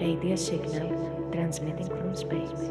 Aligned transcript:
Radio 0.00 0.36
signal 0.36 0.90
transmitting 1.32 1.90
from 1.98 2.14
space. 2.14 2.62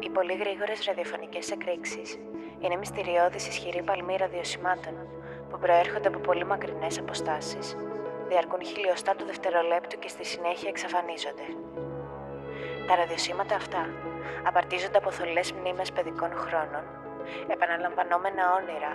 Οι 0.00 0.10
πολύ 0.10 0.34
γρήγορες 0.34 0.84
ραδιοφωνικές 0.86 1.50
εκρήξεις 1.50 2.18
είναι 2.60 2.76
μυστηριώδης 2.76 3.48
ισχυρή 3.48 3.82
παλμή 3.82 4.16
ραδιοσημάτων 4.16 4.94
που 5.50 5.58
προέρχονται 5.58 6.08
από 6.08 6.18
πολύ 6.18 6.44
μακρινές 6.44 6.98
αποστάσεις, 6.98 7.76
διαρκούν 8.28 8.64
χιλιοστά 8.64 9.14
του 9.16 9.24
δευτερολέπτου 9.24 9.98
και 9.98 10.08
στη 10.08 10.24
συνέχεια 10.24 10.68
εξαφανίζονται. 10.68 11.46
Τα 12.86 12.94
ραδιοσύματα 12.94 13.54
αυτά 13.54 13.88
απαρτίζονται 14.46 14.98
από 14.98 15.10
θολές 15.10 15.52
μνήμες 15.52 15.92
παιδικών 15.92 16.32
χρόνων, 16.34 16.84
επαναλαμβανόμενα 17.48 18.42
όνειρα, 18.58 18.92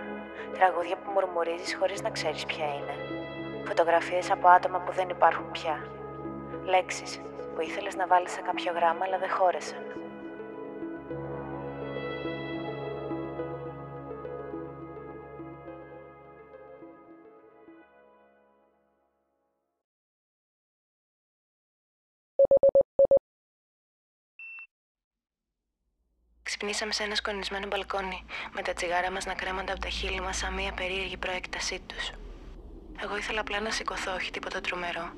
τραγούδια 0.58 0.96
που 0.96 1.12
μουρμουρίζεις 1.12 1.76
χωρίς 1.76 2.02
να 2.02 2.10
ξέρεις 2.10 2.46
ποια 2.46 2.66
είναι, 2.66 3.25
φωτογραφίες 3.66 4.32
από 4.32 4.48
άτομα 4.48 4.80
που 4.80 4.92
δεν 4.92 5.10
υπάρχουν 5.10 5.52
πια, 5.52 5.88
λέξεις 6.64 7.22
που 7.56 7.62
ήθελες 7.62 7.96
να 7.96 8.08
βάλεις 8.08 8.32
σε 8.32 8.42
κάποιο 8.42 8.72
γράμμα 8.74 9.06
αλλά 9.06 9.18
δεν 9.18 9.30
χώρεσαν. 9.30 9.84
Ξυπνήσαμε 26.44 26.92
σε 26.92 27.04
ένα 27.04 27.16
σκονισμένο 27.16 27.68
μπαλκόνι, 27.68 28.26
με 28.52 28.62
τα 28.62 28.74
τσιγάρα 28.74 29.12
μας 29.12 29.26
να 29.26 29.34
κρέμονται 29.34 29.72
από 29.72 29.82
τα 29.82 29.90
χείλη 29.90 30.22
μας 30.22 30.38
σαν 30.38 30.54
μια 30.54 30.72
περίεργη 30.72 31.18
προέκτασή 31.18 31.80
τους. 31.80 32.12
Εγώ 33.04 33.18
ήθελα 33.18 33.40
απλά 33.40 33.60
να 33.60 33.72
σηκωθώ, 33.72 34.14
όχι 34.14 34.32
τίποτα 34.32 34.62
τρομερό. 34.62 35.14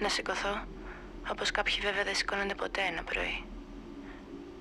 Να 0.00 0.08
σηκωθώ, 0.08 0.64
όπως 1.30 1.50
κάποιοι 1.50 1.78
βέβαια 1.82 2.04
δεν 2.04 2.14
σηκώνονται 2.14 2.54
ποτέ 2.54 2.80
ένα 2.80 3.02
πρωί. 3.02 3.44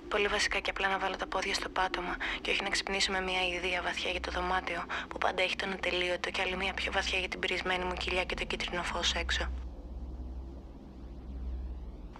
Πολύ 0.09 0.27
βασικά 0.27 0.59
και 0.59 0.69
απλά 0.69 0.87
να 0.87 0.99
βάλω 0.99 1.15
τα 1.15 1.27
πόδια 1.27 1.53
στο 1.53 1.69
πάτωμα 1.69 2.15
και 2.41 2.51
όχι 2.51 2.63
να 2.63 2.69
ξυπνήσω 2.69 3.11
με 3.11 3.21
μια 3.21 3.47
ιδέα 3.47 3.81
βαθιά 3.81 4.11
για 4.11 4.19
το 4.19 4.31
δωμάτιο 4.31 4.85
που 5.07 5.17
πάντα 5.17 5.41
έχει 5.41 5.55
τον 5.55 5.71
ατελείωτο 5.71 6.29
και 6.31 6.41
άλλη 6.41 6.55
μια 6.55 6.73
πιο 6.73 6.91
βαθιά 6.91 7.19
για 7.19 7.27
την 7.27 7.39
πυρισμένη 7.39 7.83
μου 7.83 7.93
κοιλιά 7.93 8.23
και 8.23 8.35
το 8.35 8.43
κίτρινο 8.43 8.83
φως 8.83 9.13
έξω. 9.13 9.49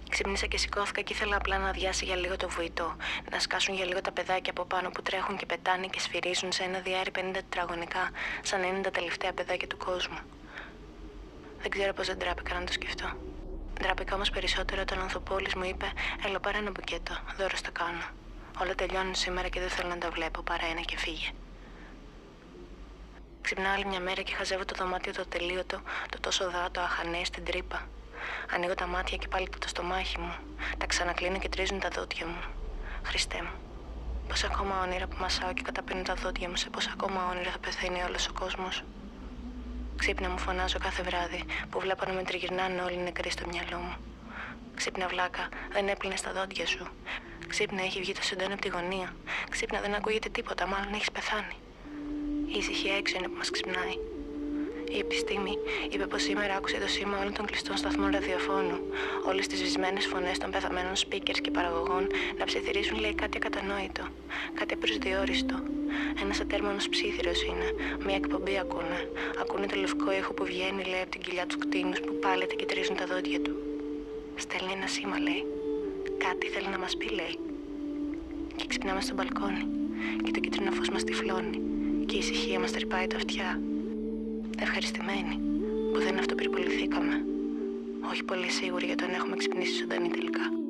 Ξύπνησα 0.10 0.46
και 0.46 0.58
σηκώθηκα 0.58 1.02
και 1.02 1.14
ήθελα 1.14 1.36
απλά 1.36 1.58
να 1.58 1.70
αδειάσει 1.70 2.06
για 2.06 2.16
λίγο 2.16 2.36
το 2.38 2.50
βουητό. 2.50 2.96
Να 3.32 3.40
σκάσουν 3.40 3.76
για 3.76 3.86
λίγο 3.86 4.02
τα 4.02 4.12
παιδάκια 4.12 4.52
από 4.52 4.66
πάνω 4.66 4.90
που 4.90 5.02
τρέχουν 5.02 5.38
και 5.38 5.46
πετάνε 5.46 5.88
και 5.88 6.00
σφυρίζουν 6.00 6.52
σε 6.52 6.64
ένα 6.64 6.80
διάρρη 6.80 7.12
50 7.16 7.30
τετραγωνικά, 7.34 8.10
σαν 8.42 8.60
να 8.60 8.68
είναι 8.68 8.82
τα 8.82 8.92
τελευταία 8.92 9.34
παιδάκια 9.34 9.68
του 9.68 9.78
κόσμου. 9.78 10.18
Δεν 11.64 11.72
ξέρω 11.72 11.94
πώς 11.94 12.08
δεν 12.08 12.18
τράπηκα 12.18 12.60
να 12.60 12.66
το 12.66 12.72
σκεφτώ. 12.72 13.08
Ντράπηκα 13.80 14.16
όμως 14.16 14.30
περισσότερο 14.30 14.82
όταν 14.82 15.00
ο 15.00 15.02
Ανθοπόλης 15.02 15.56
μου 15.56 15.64
είπε: 15.64 15.86
Έλα, 16.26 16.40
πάρε 16.40 16.58
ένα 16.58 16.72
μπουκέτο, 16.72 17.14
δώρο 17.38 17.56
στο 17.56 17.72
κάνω. 17.72 18.06
Όλα 18.62 18.76
τελειώνουν 18.76 19.16
σήμερα 19.16 19.48
και 19.48 19.60
δεν 19.60 19.70
θέλω 19.70 19.90
να 19.90 19.98
τα 19.98 20.10
βλέπω, 20.10 20.42
παρά 20.42 20.66
ένα 20.66 20.82
και 20.82 20.98
φύγε. 20.98 21.30
Ξυπνάω 23.42 23.74
άλλη 23.74 23.86
μια 23.86 24.00
μέρα 24.00 24.22
και 24.22 24.34
χαζεύω 24.34 24.66
το 24.66 24.76
δωμάτιο 24.78 25.14
το 25.14 25.26
τελείωτο, 25.26 25.82
το 26.10 26.20
τόσο 26.20 26.52
δάτο, 26.52 26.82
αχανέ, 26.82 27.24
στην 27.24 27.44
τρύπα. 27.44 27.88
Ανοίγω 28.56 28.74
τα 28.74 28.88
μάτια 28.88 29.18
και 29.18 29.28
πάλι 29.28 29.50
το 29.60 29.68
στομάχι 29.68 30.20
μου. 30.20 30.34
Τα 30.78 30.86
ξανακλίνω 30.86 31.40
και 31.40 31.50
τρίζουν 31.50 31.80
τα 31.80 31.90
δόντια 31.90 32.26
μου. 32.26 32.42
Χριστέ 33.04 33.42
μου. 33.42 33.54
Πόσα 34.28 34.48
ακόμα 34.48 34.82
όνειρα 34.82 35.08
που 35.08 35.16
μασάω 35.20 35.54
και 35.54 35.62
καταπίνουν 35.62 36.04
τα 36.04 36.14
δόντια 36.14 36.50
μου, 36.50 36.56
σε 36.56 36.70
πόσα 36.70 36.92
ακόμα 36.94 37.30
όνειρα 37.30 37.52
θα 37.52 37.58
πεθαίνει 37.58 38.04
όλος 38.04 38.28
ο 38.28 38.34
κόσμος. 38.34 38.84
Ξύπνα 39.98 40.30
μου 40.30 40.38
φωνάζω 40.38 40.78
κάθε 40.80 41.04
βράδυ 41.04 41.44
που 41.70 41.80
βλέπω 41.80 42.06
να 42.06 42.14
με 42.14 42.24
τριγυρνάνε 42.24 42.82
όλοι 42.82 42.98
νεκροί 42.98 43.30
στο 43.30 43.48
μυαλό 43.48 43.78
μου. 43.78 43.96
Ξύπνα 44.76 45.08
βλάκα, 45.08 45.50
δεν 45.72 45.88
έπλυνε 45.88 46.16
τα 46.24 46.32
δόντια 46.34 46.66
σου. 46.66 46.88
Ξύπνα, 47.48 47.82
έχει 47.82 48.00
βγει 48.00 48.14
το 48.14 48.22
σεντόνι 48.22 48.54
από 48.54 48.62
τη 48.62 48.68
γωνία. 48.68 49.16
Ξύπνα, 49.50 49.80
δεν 49.82 49.94
ακούγεται 49.94 50.30
τίποτα, 50.30 50.68
μάλλον 50.68 50.94
έχεις 50.94 51.12
πεθάνει. 51.12 51.56
Η 52.48 52.58
ησυχία 52.58 52.96
έξω 52.98 53.18
είναι 53.18 53.28
που 53.28 53.38
μας 53.38 53.50
ξυπνάει. 53.50 54.13
Η 54.96 55.00
επιστήμη 55.00 55.54
είπε 55.90 56.06
πως 56.06 56.22
σήμερα 56.22 56.56
άκουσε 56.56 56.78
το 56.78 56.88
σήμα 56.88 57.20
όλων 57.20 57.34
των 57.34 57.46
κλειστών 57.46 57.78
σταθμών 57.78 58.12
ραδιοφώνου. 58.12 58.80
Όλες 59.30 59.48
τις 59.48 59.62
βυσμένε 59.62 60.00
φωνές 60.00 60.38
των 60.38 60.52
πεθαμένων 60.52 60.94
speakers 61.04 61.40
και 61.42 61.52
παραγωγών 61.52 62.08
να 62.38 62.46
ψιθυρίζουν 62.46 63.00
λέει 63.00 63.14
κάτι 63.14 63.38
ακατανόητο. 63.38 64.04
Κάτι 64.54 64.74
απροσδιόριστο. 64.74 65.56
Ένας 66.22 66.40
ατέρμονος 66.40 66.90
ψήθυρος 66.90 67.44
είναι. 67.44 67.68
Μια 68.06 68.16
εκπομπή 68.16 68.58
ακούνε. 68.58 69.00
Ακούνε 69.42 69.66
το 69.66 69.76
λευκό 69.76 70.12
ήχο 70.12 70.34
που 70.34 70.46
βγαίνει 70.46 70.84
λέει 70.84 71.02
από 71.02 71.12
την 71.12 71.22
κοιλιά 71.22 71.46
τους 71.46 71.58
κτίνους 71.58 72.00
που 72.00 72.14
πάλεται 72.22 72.56
και 72.56 72.66
τρίζουν 72.66 72.96
τα 72.96 73.06
δόντια 73.06 73.40
του. 73.42 73.54
Στέλνει 74.36 74.72
ένα 74.78 74.88
σήμα 74.88 75.20
λέει. 75.20 75.44
Κάτι 76.26 76.48
θέλει 76.48 76.68
να 76.68 76.80
μας 76.80 76.98
πει 76.98 77.08
λέει. 77.10 77.36
Και 78.56 78.66
ξυπνάμε 78.68 79.02
στο 79.02 79.14
μπαλκόνι. 79.14 79.64
Και 80.24 80.32
το 80.32 80.40
κίτρινο 80.40 80.72
φως 80.72 80.90
μας 80.90 81.04
τυφλώνει. 81.04 81.60
Και 82.06 82.16
η 82.16 82.20
ησυχία 82.20 82.60
μας 82.60 82.72
τρυπάει 82.72 83.08
τα 83.08 83.16
αυτιά. 83.16 83.62
Ευχαριστημένοι 84.66 85.40
που 85.94 86.00
δεν 86.00 86.18
αυτοπυρποληθήκαμε. 86.20 87.26
Όχι 88.12 88.24
πολύ 88.24 88.50
σίγουροι 88.50 88.86
για 88.86 88.96
το 88.96 89.06
αν 89.06 89.14
έχουμε 89.14 89.36
ξυπνήσει 89.36 89.78
ζωντανή 89.78 90.10
τελικά. 90.10 90.63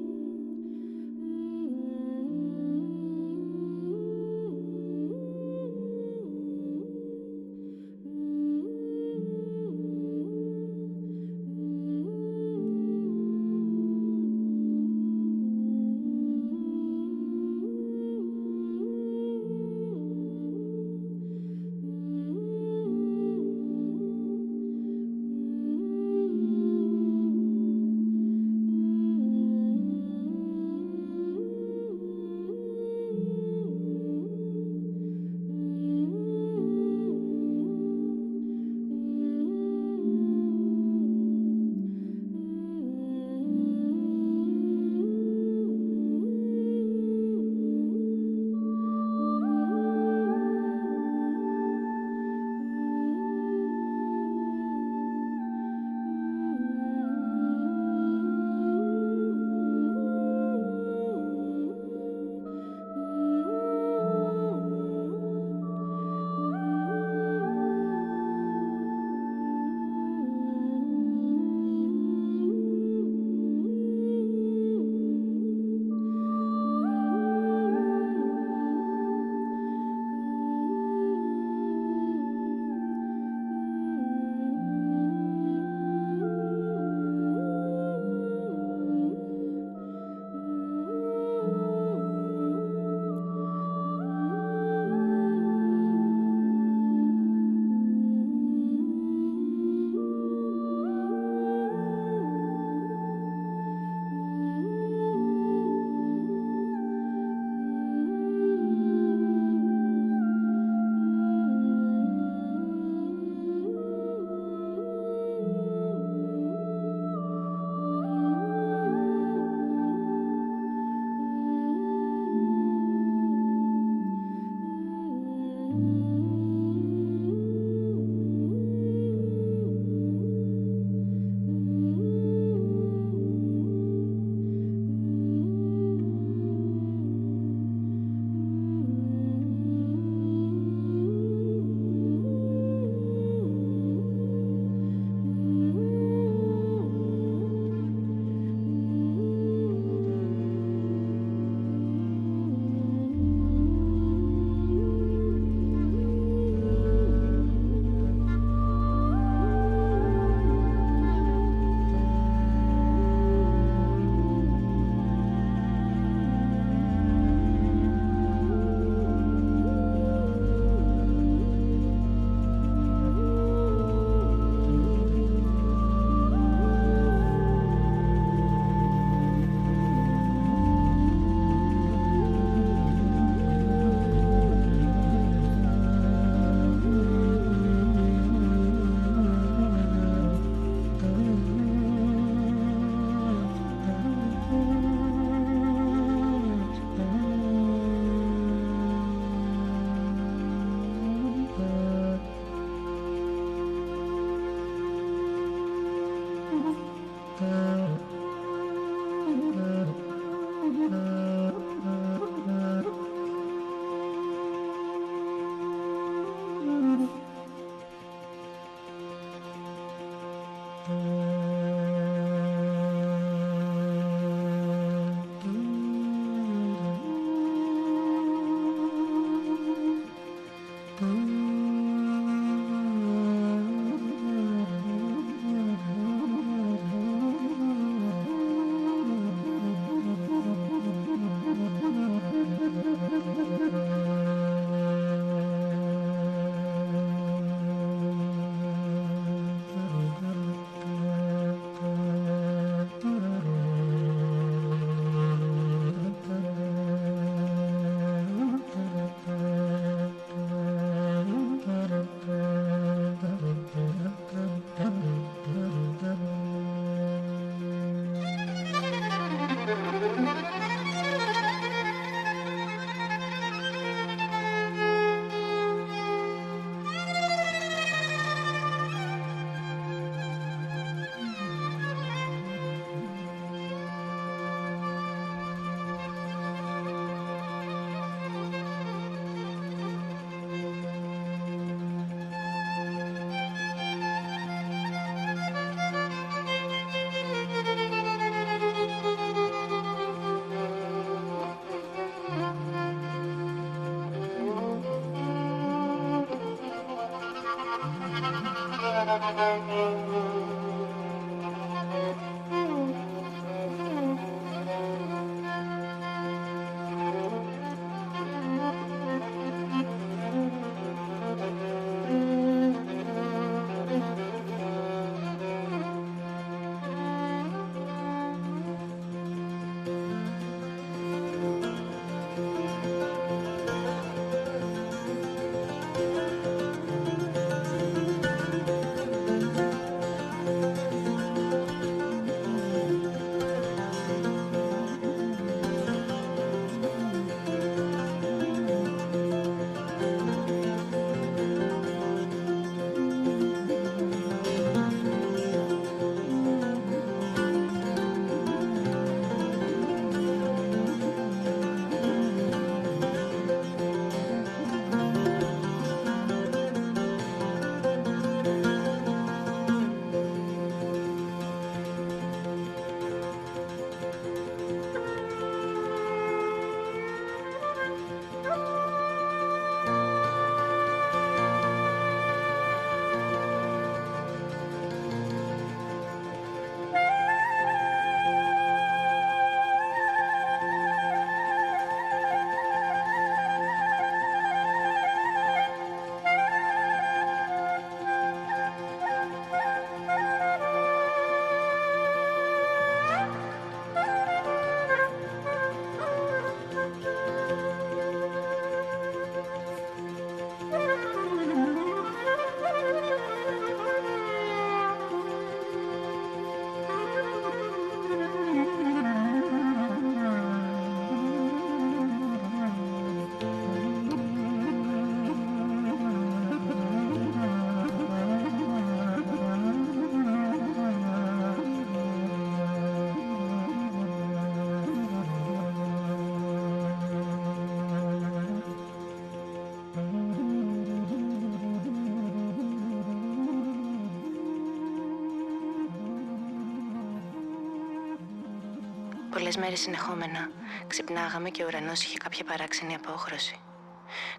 Πολλές 449.34 449.58
μέρες 449.58 449.80
συνεχόμενα 449.80 450.50
ξυπνάγαμε 450.88 451.50
και 451.50 451.64
ο 451.64 451.66
ουρανός 451.66 452.04
είχε 452.04 452.18
κάποια 452.18 452.44
παράξενη 452.44 452.96
απόχρωση. 452.96 453.60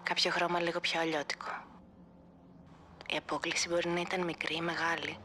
Κάποιο 0.03 0.31
χρώμα 0.31 0.59
λίγο 0.59 0.79
πιο 0.79 0.99
αλλιώτικο. 0.99 1.47
Η 3.07 3.17
απόκληση 3.17 3.69
μπορεί 3.69 3.89
να 3.89 3.99
ήταν 3.99 4.23
μικρή 4.23 4.55
ή 4.55 4.61
μεγάλη, 4.61 5.17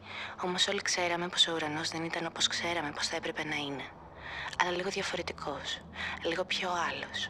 όμως 0.44 0.68
όλοι 0.68 0.82
ξέραμε 0.82 1.28
πως 1.28 1.48
ο 1.48 1.52
ουρανός 1.52 1.88
δεν 1.88 2.04
ήταν 2.04 2.26
όπως 2.26 2.46
ξέραμε 2.46 2.90
πως 2.90 3.08
θα 3.08 3.16
έπρεπε 3.16 3.44
να 3.44 3.56
είναι. 3.56 3.84
Αλλά 4.60 4.70
λίγο 4.70 4.90
διαφορετικός, 4.90 5.80
λίγο 6.22 6.44
πιο 6.44 6.68
άλλος. 6.70 7.28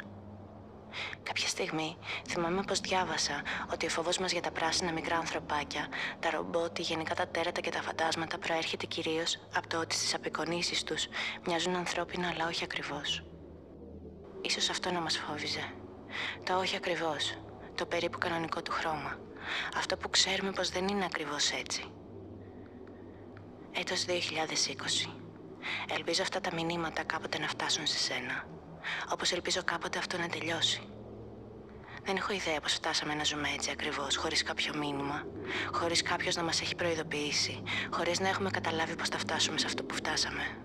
Κάποια 1.41 1.55
στιγμή 1.65 1.97
θυμάμαι 2.29 2.63
πως 2.63 2.81
διάβασα 2.81 3.43
ότι 3.73 3.87
ο 3.87 3.89
φόβος 3.89 4.19
μας 4.19 4.33
για 4.33 4.41
τα 4.41 4.51
πράσινα 4.51 4.93
μικρά 4.93 5.17
ανθρωπάκια, 5.17 5.89
τα 6.21 6.31
ρομπότ, 6.31 6.79
γενικά 6.79 7.15
τα 7.15 7.29
τέρατα 7.29 7.61
και 7.61 7.71
τα 7.71 7.83
φαντάσματα 7.83 8.39
προέρχεται 8.39 8.87
κυρίως 8.87 9.39
από 9.55 9.69
το 9.69 9.79
ότι 9.81 9.95
στις 9.95 10.15
απεικονίσεις 10.15 10.83
τους 10.83 11.07
μοιάζουν 11.47 11.75
ανθρώπινα 11.75 12.29
αλλά 12.29 12.47
όχι 12.47 12.65
ακριβώς. 12.65 13.23
Ίσως 14.41 14.71
αυτό 14.71 14.91
να 14.91 15.01
μας 15.01 15.19
φόβιζε. 15.19 15.73
Το 16.45 16.59
όχι 16.59 16.77
ακριβώς, 16.77 17.39
το 17.75 17.87
περίπου 17.87 18.19
κανονικό 18.19 18.63
του 18.63 18.73
χρώμα. 18.73 19.19
Αυτό 19.77 19.97
που 19.97 20.11
ξέρουμε 20.11 20.51
πως 20.51 20.69
δεν 20.69 20.89
είναι 20.89 21.05
ακριβώς 21.05 21.51
έτσι. 21.51 21.85
Έτος 23.73 24.05
2020. 24.05 25.11
Ελπίζω 25.97 26.23
αυτά 26.23 26.41
τα 26.41 26.55
μηνύματα 26.55 27.03
κάποτε 27.03 27.39
να 27.39 27.49
φτάσουν 27.49 27.87
σε 27.87 27.99
σένα. 27.99 28.45
Όπως 29.13 29.33
ελπίζω 29.33 29.61
κάποτε 29.65 29.99
αυτό 29.99 30.19
να 30.19 30.29
τελειώσει. 30.29 30.91
Δεν 32.05 32.17
έχω 32.17 32.33
ιδέα 32.33 32.61
πώς 32.61 32.73
φτάσαμε 32.73 33.15
να 33.15 33.25
ζούμε 33.25 33.49
έτσι 33.55 33.71
ακριβώς, 33.71 34.17
χωρίς 34.17 34.43
κάποιο 34.43 34.75
μήνυμα, 34.77 35.27
χωρίς 35.73 36.03
κάποιος 36.03 36.37
να 36.37 36.43
μας 36.43 36.61
έχει 36.61 36.75
προειδοποιήσει, 36.75 37.63
χωρίς 37.91 38.21
να 38.21 38.29
έχουμε 38.29 38.51
καταλάβει 38.51 38.97
πώς 38.97 39.09
θα 39.09 39.19
φτάσουμε 39.19 39.59
σε 39.59 39.67
αυτό 39.67 39.83
που 39.83 39.95
φτάσαμε. 39.95 40.57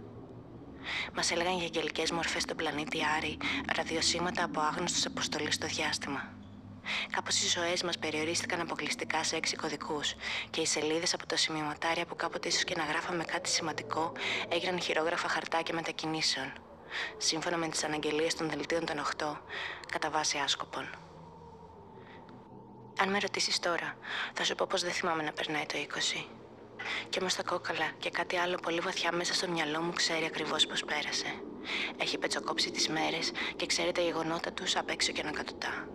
Μας 1.14 1.32
έλεγαν 1.32 1.56
για 1.56 1.66
αγγελικές 1.66 2.12
μορφές 2.12 2.42
στον 2.42 2.58
πλανήτη 2.58 3.00
Άρη, 3.18 3.38
ραδιοσύματα 3.76 4.44
από 4.44 4.60
άγνωστους 4.60 5.06
αποστολή 5.06 5.52
στο 5.52 5.68
διάστημα. 5.68 6.34
Κάπως 7.10 7.44
οι 7.44 7.48
ζωές 7.48 7.84
μας 7.84 7.98
περιορίστηκαν 7.98 8.60
αποκλειστικά 8.60 9.24
σε 9.24 9.36
έξι 9.36 9.56
κωδικούς 9.56 10.16
και 10.50 10.62
οι 10.62 10.66
σελίδες 10.66 11.14
από 11.14 11.26
τα 11.26 11.38
σημειωματάρια 11.38 12.06
που 12.06 12.16
κάποτε 12.16 12.48
ίσως 12.48 12.64
και 12.64 12.76
να 12.78 12.84
γράφαμε 12.84 13.24
κάτι 13.24 13.50
σημαντικό 13.50 14.12
έγιναν 14.50 14.82
χειρόγραφα 14.82 15.28
χαρτάκια 15.28 15.76
μετακινήσεων. 15.76 16.54
Σύμφωνα 17.18 17.58
με 17.58 17.68
τις 17.68 17.84
αναγγελίες 17.84 18.36
των 18.36 18.50
δελτίων 18.50 18.86
των 18.86 19.00
8, 19.00 19.42
κατά 19.92 20.10
βάση 20.10 20.38
άσκοπων. 20.38 20.90
Αν 23.00 23.10
με 23.10 23.20
ρωτήσεις 23.20 23.60
τώρα, 23.60 23.98
θα 24.34 24.44
σου 24.44 24.56
πω 24.56 24.66
πως 24.70 24.82
δεν 24.82 24.92
θυμάμαι 24.92 25.24
να 25.24 25.32
περνάει 25.32 25.66
το 25.66 25.78
20. 25.78 26.26
Κι 27.10 27.20
όμως 27.20 27.36
τα 27.36 27.44
κόκαλα 27.44 27.92
και 28.00 28.10
κάτι 28.10 28.38
άλλο 28.38 28.58
πολύ 28.62 28.80
βαθιά 28.80 29.12
μέσα 29.12 29.34
στο 29.34 29.48
μυαλό 29.48 29.82
μου 29.82 29.94
ξέρει 29.94 30.26
ακριβώς 30.26 30.66
πώ 30.66 30.74
πέρασε. 30.86 31.26
Έχει 31.98 32.18
πετσοκόψει 32.18 32.72
τις 32.72 32.88
μέρες 32.90 33.32
και 33.56 33.66
ξέρει 33.66 33.92
τα 33.92 34.02
γεγονότα 34.02 34.52
τους 34.52 34.76
απ' 34.76 34.90
έξω 34.90 35.12
και 35.12 35.22
ανακατοτά. 35.22 35.88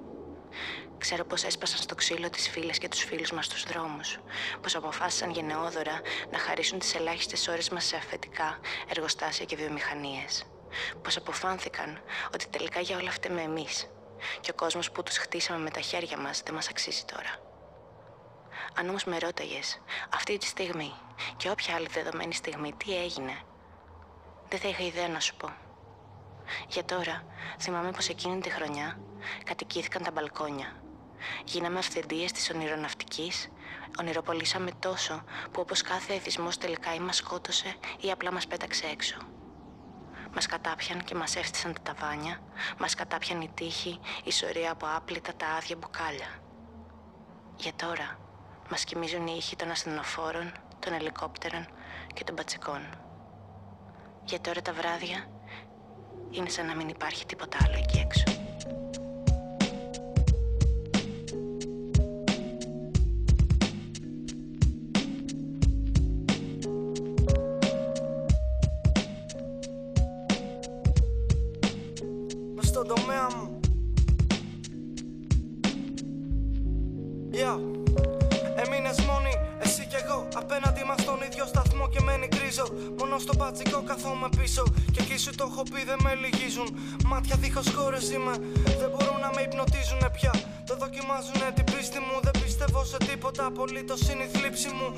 Ξέρω 0.99 1.25
πως 1.25 1.43
έσπασαν 1.45 1.79
στο 1.79 1.95
ξύλο 1.95 2.31
τις 2.31 2.49
φίλες 2.49 2.79
και 2.79 2.89
τους 2.89 3.05
φίλους 3.05 3.33
μας 3.33 3.45
στους 3.45 3.65
δρόμους. 3.65 4.19
Πως 4.63 4.75
αποφάσισαν 4.75 5.31
γενναιόδωρα 5.31 6.01
να 6.31 6.39
χαρίσουν 6.39 6.79
τις 6.79 6.95
ελάχιστες 6.95 7.49
ώρες 7.49 7.71
μας 7.71 7.85
σε 7.85 7.97
αφεντικά, 7.97 8.59
εργοστάσια 8.89 9.45
και 9.45 9.57
βιομηχανίες. 9.57 10.45
Πως 11.03 11.17
αποφάνθηκαν 11.17 12.01
ότι 12.35 12.47
τελικά 12.49 12.81
για 12.81 12.97
όλα 12.97 13.09
αυτά 13.09 13.31
με 13.31 13.43
εμείς. 13.43 13.91
Και 14.41 14.51
ο 14.51 14.55
κόσμος 14.55 14.91
που 14.91 15.03
τους 15.03 15.17
χτίσαμε 15.17 15.59
με 15.59 15.71
τα 15.71 15.81
χέρια 15.81 16.17
μας 16.17 16.43
δεν 16.43 16.55
μας 16.55 16.69
αξίζει 16.69 17.05
τώρα. 17.05 17.49
Αν 18.75 18.89
όμως 18.89 19.05
με 19.05 19.19
ρώταγες, 19.19 19.81
αυτή 20.15 20.39
τη 20.39 20.47
στιγμή 20.47 20.93
και 21.37 21.51
όποια 21.51 21.75
άλλη 21.75 21.87
δεδομένη 21.87 22.35
στιγμή 22.35 22.73
τι 22.73 22.97
έγινε, 22.97 23.39
δεν 24.49 24.59
θα 24.59 24.69
είχα 24.69 24.83
ιδέα 24.83 25.09
να 25.09 25.21
σου 25.21 25.37
πω. 25.37 25.49
Για 26.69 26.85
τώρα, 26.85 27.25
θυμάμαι 27.59 27.91
πως 27.91 28.09
εκείνη 28.09 28.41
τη 28.41 28.51
χρονιά 28.51 28.99
κατοικήθηκαν 29.45 30.03
τα 30.03 30.11
μπαλκόνια. 30.11 30.83
Γίναμε 31.45 31.79
αυθεντίες 31.79 32.33
της 32.33 32.51
ονειροναυτικής, 32.51 33.49
ονειροπολίσαμε 33.99 34.71
τόσο 34.79 35.25
που 35.53 35.61
όπως 35.61 35.83
κάθε 35.83 36.15
εθισμός 36.15 36.59
τελικά 36.59 36.95
ή 36.95 36.99
μας 36.99 37.17
σκότωσε 37.17 37.75
ή 38.01 38.11
απλά 38.11 38.33
μας 38.33 38.47
πέταξε 38.47 38.87
έξω. 38.87 39.17
Μας 40.35 40.47
κατάπιαν 40.47 41.05
και 41.05 41.15
μας 41.15 41.37
έφτισαν 41.37 41.73
τα 41.73 41.81
ταβάνια, 41.83 42.39
μας 42.79 42.95
κατάπιαν 42.95 43.41
η 43.41 43.51
τύχη, 43.55 44.01
η 44.25 44.33
σωρία 44.33 44.71
από 44.71 44.87
άπλυτα 44.97 45.33
τα 45.35 45.47
άδεια 45.47 45.77
μπουκάλια. 45.77 46.29
Για 47.57 47.73
τώρα, 47.77 48.19
μας 48.71 48.85
κοιμίζουν 48.85 49.27
οι 49.27 49.35
ήχοι 49.37 49.57
των 49.57 49.71
ασθενοφόρων, 49.71 50.53
των 50.79 50.93
ελικόπτερων 50.93 51.67
και 52.15 52.25
των 52.25 52.35
πατσικών. 52.35 52.81
Για 54.25 54.41
τώρα 54.41 54.63
τα 54.63 54.73
βράδια 54.73 55.31
είναι 56.31 56.49
σαν 56.49 56.67
να 56.67 56.75
μην 56.75 56.89
υπάρχει 56.89 57.27
τίποτα 57.27 57.59
άλλο 57.65 57.77
εκεί 57.77 57.99
έξω. 57.99 58.40
Μόνο 83.21 83.33
στο 83.33 83.45
πατσικό 83.45 83.83
καθόμαι 83.83 84.29
πίσω 84.39 84.63
Και 84.93 85.01
εκεί 85.03 85.17
σου 85.19 85.31
το 85.35 85.45
έχω 85.51 85.63
πει 85.63 85.81
δεν 85.91 85.99
με 86.05 86.13
λυγίζουν. 86.23 86.69
Μάτια 87.11 87.37
δίχως 87.37 87.69
χώρες 87.77 88.11
είμαι 88.11 88.35
Δεν 88.81 88.91
μπορούν 88.93 89.19
να 89.25 89.31
με 89.35 89.41
υπνοτίζουνε 89.49 90.09
πια. 90.17 90.33
Το 90.69 90.75
δοκιμάζουνε 90.83 91.49
την 91.57 91.65
πίστη 91.73 91.99
μου 92.07 92.17
Δεν 92.27 92.35
πιστεύω 92.43 92.85
σε 92.85 92.97
τίποτα. 93.09 93.43
Απολύτως 93.47 94.01
είναι 94.11 94.25
η 94.29 94.31
θλίψη 94.35 94.69
μου. 94.79 94.89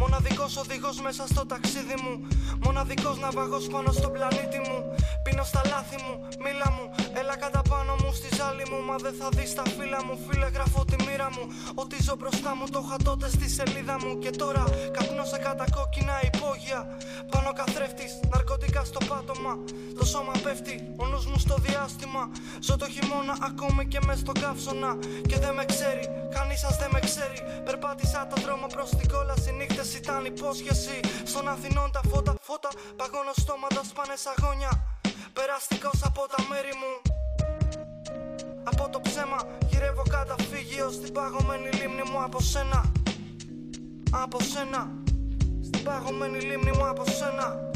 Μοναδικός 0.00 0.56
οδηγός 0.56 0.96
μέσα 1.06 1.26
στο 1.32 1.46
ταξίδι 1.46 1.96
μου. 2.04 2.14
Μοναδικός 2.64 3.18
ναυαγός 3.18 3.64
πάνω 3.74 3.90
στον 3.92 4.12
πλανήτη 4.12 4.58
μου. 4.66 4.78
Πίνω 5.24 5.44
στα 5.50 5.62
λάθη 5.70 5.96
μου, 6.04 6.14
μίλα 6.44 6.68
μου 6.76 6.84
Έλα 7.20 7.36
κατά 7.36 7.62
πάνω 7.68 7.94
μου 8.00 8.12
στη 8.12 8.28
ζάλη 8.36 8.64
μου 8.70 8.80
Μα 8.88 8.96
δεν 8.96 9.14
θα 9.20 9.28
δεις 9.36 9.54
τα 9.54 9.62
φύλλα 9.76 10.04
μου. 10.04 10.18
Φίλε 10.26 10.48
γράφω 10.56 10.84
τη 10.84 10.96
μοίρα 11.04 11.28
μου. 11.34 11.44
Ό,τι 11.74 12.02
ζω 12.02 12.14
μπροστά 12.18 12.56
μου 12.56 12.66
το 12.74 12.82
είχα 12.84 12.96
τότε 13.04 13.28
στη 13.28 13.48
σελίδα 13.48 13.96
μου. 14.02 14.18
Και 14.18 14.30
τώρα 14.30 14.64
καπνώ 14.96 15.24
σε 15.24 15.38
κατακόκκινα 15.38 16.16
υπόγεια. 16.30 16.80
Πάνω 17.30 17.52
καθρέφτης, 17.52 18.12
ναρκωτικά 18.32 18.84
στο 18.84 19.00
πάτωμα. 19.08 19.54
Το 19.98 20.04
σώμα 20.04 20.32
πέφτει, 20.42 20.94
ο 20.96 21.04
νους 21.06 21.26
μου 21.26 21.38
στο 21.38 21.56
διάστημα. 21.66 22.30
Ζω 22.60 22.76
το 22.76 22.88
χειμώνα 22.94 23.34
ακόμη 23.48 23.86
και 23.86 24.00
μες 24.06 24.18
στο 24.18 24.32
καύσωνα. 24.42 24.92
Και 25.28 25.38
δεν 25.38 25.54
με 25.54 25.64
ξέρει, 25.64 26.04
κανείς 26.36 26.60
σας 26.60 26.76
δεν 26.76 26.90
με 26.92 27.00
ξέρει. 27.08 27.38
Περπάτησα 27.64 28.26
το 28.30 28.36
δρόμο 28.44 28.66
προς 28.66 28.90
την 28.90 29.08
κόλαση 29.12 29.52
Νύχτες 29.52 29.94
ήταν 29.94 30.24
υπόσχεση. 30.24 31.00
Στον 31.24 31.48
Αθηνών 31.48 31.90
τα 31.92 32.00
φώτα, 32.10 32.34
φώτα 32.40 32.68
Παγώνω 32.96 33.32
στόματα, 33.42 33.80
σπάνε 33.90 34.16
σαγόνια 34.24 34.72
Περαστικός 35.32 36.02
από 36.04 36.26
τα 36.36 36.42
μέρη 36.48 36.72
μου. 36.80 37.12
Από 38.64 38.88
το 38.88 39.00
ψέμα 39.00 39.36
γυρεύω 39.68 40.02
καταφύγιο 40.10 40.90
στην 40.90 41.12
παγωμένη 41.12 41.68
λίμνη 41.68 42.02
μου 42.10 42.22
από 42.22 42.40
σένα. 42.40 42.92
Από 44.10 44.38
σένα. 44.42 44.90
Στην 45.62 45.82
παγωμένη 45.84 46.40
λίμνη 46.40 46.70
μου 46.70 46.86
από 46.86 47.04
σένα. 47.04 47.70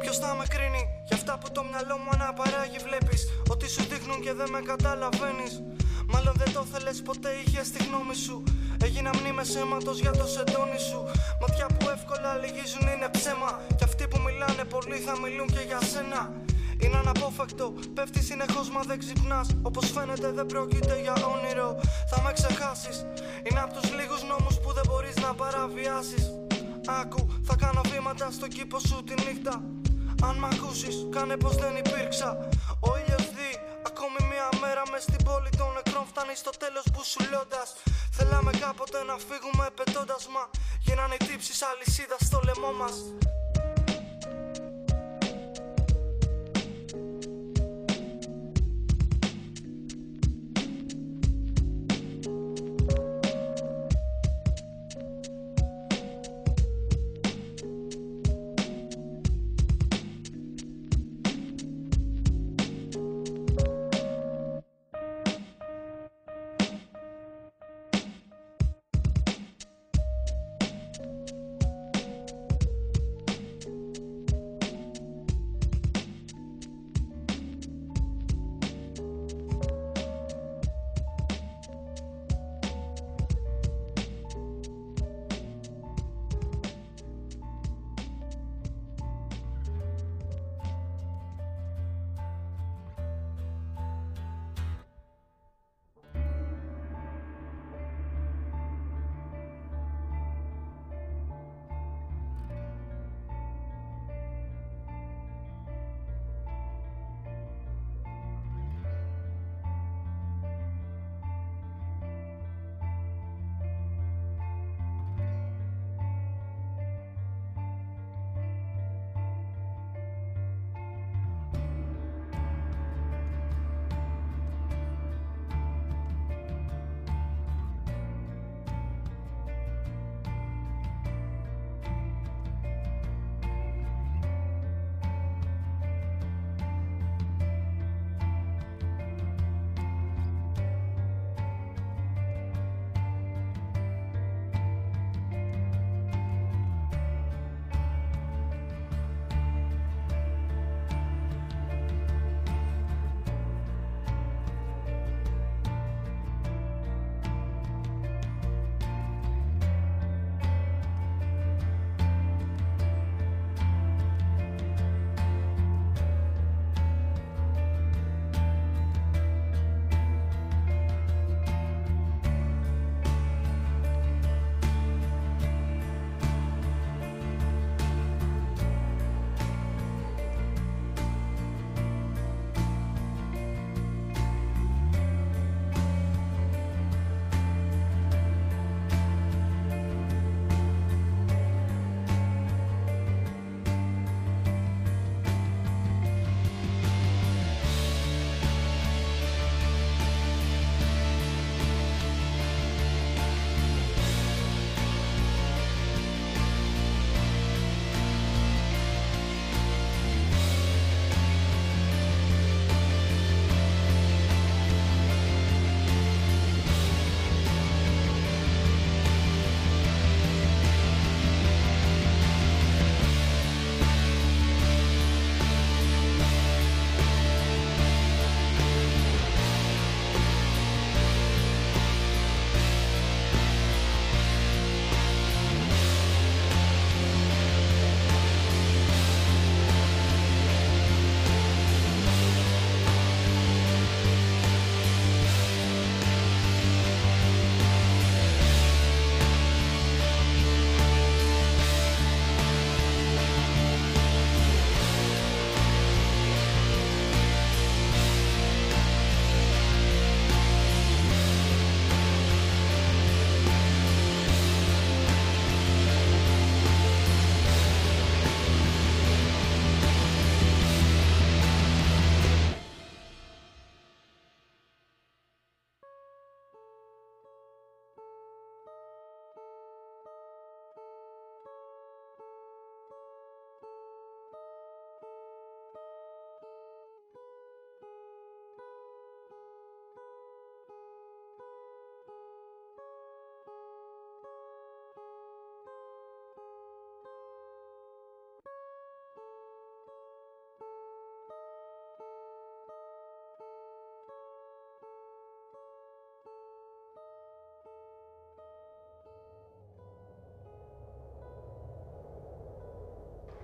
Ποιος 0.00 0.18
θα 0.18 0.34
με 0.34 0.44
κρίνει 0.48 0.82
για 1.06 1.16
αυτά 1.16 1.38
που 1.38 1.52
το 1.52 1.64
μυαλό 1.64 1.96
μου 1.96 2.10
αναπαράγει 2.12 2.78
βλέπεις; 2.78 3.28
Ότι 3.50 3.68
σου 3.68 3.82
δείχνουν 3.84 4.20
και 4.20 4.32
δεν 4.32 4.50
με 4.50 4.60
καταλαβαίνεις 4.60 5.62
Μάλλον 6.14 6.34
δεν 6.42 6.52
το 6.52 6.62
θέλες 6.72 7.02
ποτέ 7.02 7.30
είχες 7.40 7.70
τη 7.70 7.84
γνώμη 7.84 8.14
σου 8.14 8.42
Έγινα 8.86 9.10
μνήμες 9.18 9.54
αίματος 9.56 9.98
για 10.04 10.10
το 10.10 10.26
σεντόνι 10.34 10.80
σου 10.88 11.00
Ματιά 11.40 11.66
που 11.66 11.88
εύκολα 11.96 12.30
λυγίζουν 12.42 12.86
είναι 12.92 13.08
ψέμα 13.16 13.50
Κι 13.76 13.84
αυτοί 13.84 14.04
που 14.08 14.18
μιλάνε 14.26 14.64
πολύ 14.74 14.98
θα 15.06 15.14
μιλούν 15.22 15.46
και 15.46 15.62
για 15.70 15.80
σένα 15.92 16.22
είναι 16.84 16.96
αναπόφευκτο, 16.96 17.74
πέφτει 17.94 18.22
συνεχώς 18.22 18.70
μα 18.70 18.80
δεν 18.80 18.98
ξυπνάς. 18.98 19.48
Όπως 19.62 19.90
φαίνεται 19.90 20.30
δεν 20.32 20.46
πρόκειται 20.46 21.00
για 21.00 21.14
όνειρο. 21.34 21.80
Θα 22.10 22.22
με 22.22 22.32
ξεχάσεις. 22.32 22.96
Είναι 23.50 23.60
από 23.60 23.72
τους 23.80 23.88
λίγους 23.98 24.22
νόμους 24.30 24.56
που 24.62 24.72
δεν 24.72 24.84
μπορείς 24.88 25.16
να 25.24 25.34
παραβιάσεις. 25.34 26.24
Άκου, 27.00 27.20
θα 27.42 27.54
κάνω 27.56 27.80
βήματα 27.90 28.30
στο 28.30 28.46
κήπο 28.48 28.78
σου 28.78 29.04
τη 29.04 29.14
νύχτα. 29.24 29.62
Αν 30.22 30.34
μ' 30.36 30.44
ακούσεις, 30.44 31.06
κάνε 31.10 31.36
πως 31.36 31.54
δεν 31.56 31.76
υπήρξα. 31.76 32.48
Ο 32.88 32.90
ήλιος 33.00 33.24
δει, 33.33 33.33
ακόμη 34.04 34.32
μία 34.32 34.48
μέρα 34.60 34.82
μες 34.90 35.02
στην 35.02 35.24
πόλη 35.24 35.50
των 35.58 35.72
νεκρών 35.72 36.06
φτάνει 36.06 36.34
στο 36.34 36.50
τέλος 36.50 36.84
που 36.92 37.04
σου 37.04 37.20
λιώντα. 37.28 37.62
Θέλαμε 38.16 38.50
κάποτε 38.64 39.02
να 39.02 39.16
φύγουμε 39.28 39.66
πετώντας, 39.78 40.26
μα 40.34 40.50
γίνανε 40.80 41.14
οι 41.20 41.24
τύψει 41.24 41.52
αλυσίδα 41.70 42.16
στο 42.20 42.40
λαιμό 42.44 42.72
μας. 42.72 42.94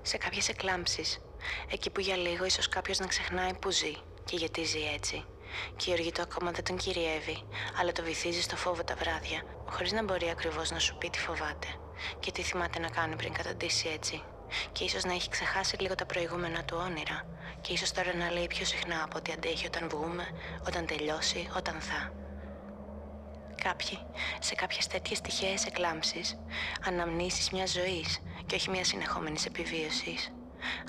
Σε 0.03 0.17
κάποιες 0.17 0.49
εκλάμψεις, 0.49 1.19
εκεί 1.71 1.91
που 1.91 2.01
για 2.01 2.17
λίγο 2.17 2.45
ίσως 2.45 2.69
κάποιος 2.69 2.99
να 2.99 3.07
ξεχνάει 3.07 3.55
που 3.55 3.71
ζει 3.71 3.93
και 4.25 4.37
γιατί 4.37 4.65
ζει 4.65 4.83
έτσι. 4.95 5.25
Και 5.77 5.91
η 5.91 5.93
οργή 5.93 6.13
του 6.13 6.23
ακόμα 6.23 6.51
δεν 6.51 6.65
τον 6.65 6.77
κυριεύει, 6.77 7.43
αλλά 7.81 7.93
το 7.93 8.03
βυθίζει 8.03 8.43
στο 8.43 8.57
φόβο 8.57 8.85
τα 8.85 8.95
βράδια, 8.95 9.43
χωρίς 9.67 9.93
να 9.93 10.05
μπορεί 10.05 10.31
ακριβώς 10.31 10.71
να 10.71 10.79
σου 10.79 10.97
πει 10.99 11.11
τι 11.11 11.19
φοβάται 11.19 11.67
και 12.21 12.33
τι 12.33 12.43
θυμάται 12.43 12.79
να 12.79 12.89
κάνει 12.89 13.17
πριν 13.17 13.33
καταντήσει 13.33 13.89
έτσι. 13.89 14.23
Και 14.73 14.85
ίσως 14.85 15.05
να 15.05 15.13
έχει 15.13 15.29
ξεχάσει 15.29 15.77
λίγο 15.77 15.95
τα 15.95 16.07
προηγούμενα 16.07 16.65
του 16.65 16.77
όνειρα 16.81 17.27
και 17.61 17.73
ίσως 17.73 17.93
τώρα 17.93 18.15
να 18.15 18.31
λέει 18.31 18.47
πιο 18.47 18.65
συχνά 18.65 19.03
από 19.05 19.19
ό,τι 19.19 19.33
αντέχει 19.33 19.67
όταν 19.67 19.89
βγούμε, 19.89 20.27
όταν 20.67 20.87
τελειώσει, 20.87 21.49
όταν 21.57 21.81
θα. 21.81 22.13
Κάποιοι, 23.63 23.99
σε 24.39 24.55
κάποιες 24.55 24.87
τέτοιες 24.87 25.21
τυχαίες 25.21 25.65
εκλάμψεις, 25.67 26.39
αναμνήσεις 26.87 27.51
μιας 27.51 27.73
ζωής 27.73 28.21
και 28.51 28.57
όχι 28.57 28.71
μια 28.71 28.85
συνεχόμενης 28.85 29.47
επιβίωσης. 29.47 30.33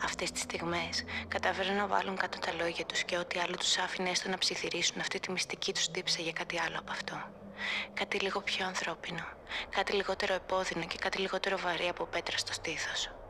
Αυτές 0.04 0.32
τις 0.32 0.42
στιγμές 0.42 1.04
καταφέρουν 1.28 1.76
να 1.76 1.88
βάλουν 1.88 2.18
κάτω 2.18 2.40
τα 2.40 2.54
λόγια 2.54 2.86
τους 2.86 3.04
και 3.04 3.18
ό,τι 3.18 3.40
άλλο 3.40 3.56
τους 3.58 3.78
άφηνε 3.78 4.10
έστω 4.10 4.30
να 4.30 4.38
ψιθυρίσουν 4.38 5.00
αυτή 5.00 5.20
τη 5.20 5.32
μυστική 5.32 5.74
τους 5.74 5.92
τύψα 5.92 6.22
για 6.22 6.32
κάτι 6.32 6.60
άλλο 6.60 6.76
από 6.80 6.92
αυτό. 6.92 7.16
Κάτι 7.94 8.20
λίγο 8.20 8.42
πιο 8.42 8.66
ανθρώπινο, 8.66 9.26
κάτι 9.70 9.94
λιγότερο 9.94 10.34
επώδυνο 10.34 10.86
και 10.86 10.98
κάτι 10.98 11.18
λιγότερο 11.18 11.58
βαρύ 11.58 11.88
από 11.88 12.06
πέτρα 12.06 12.38
στο 12.38 12.54
στήθος. 12.54 13.21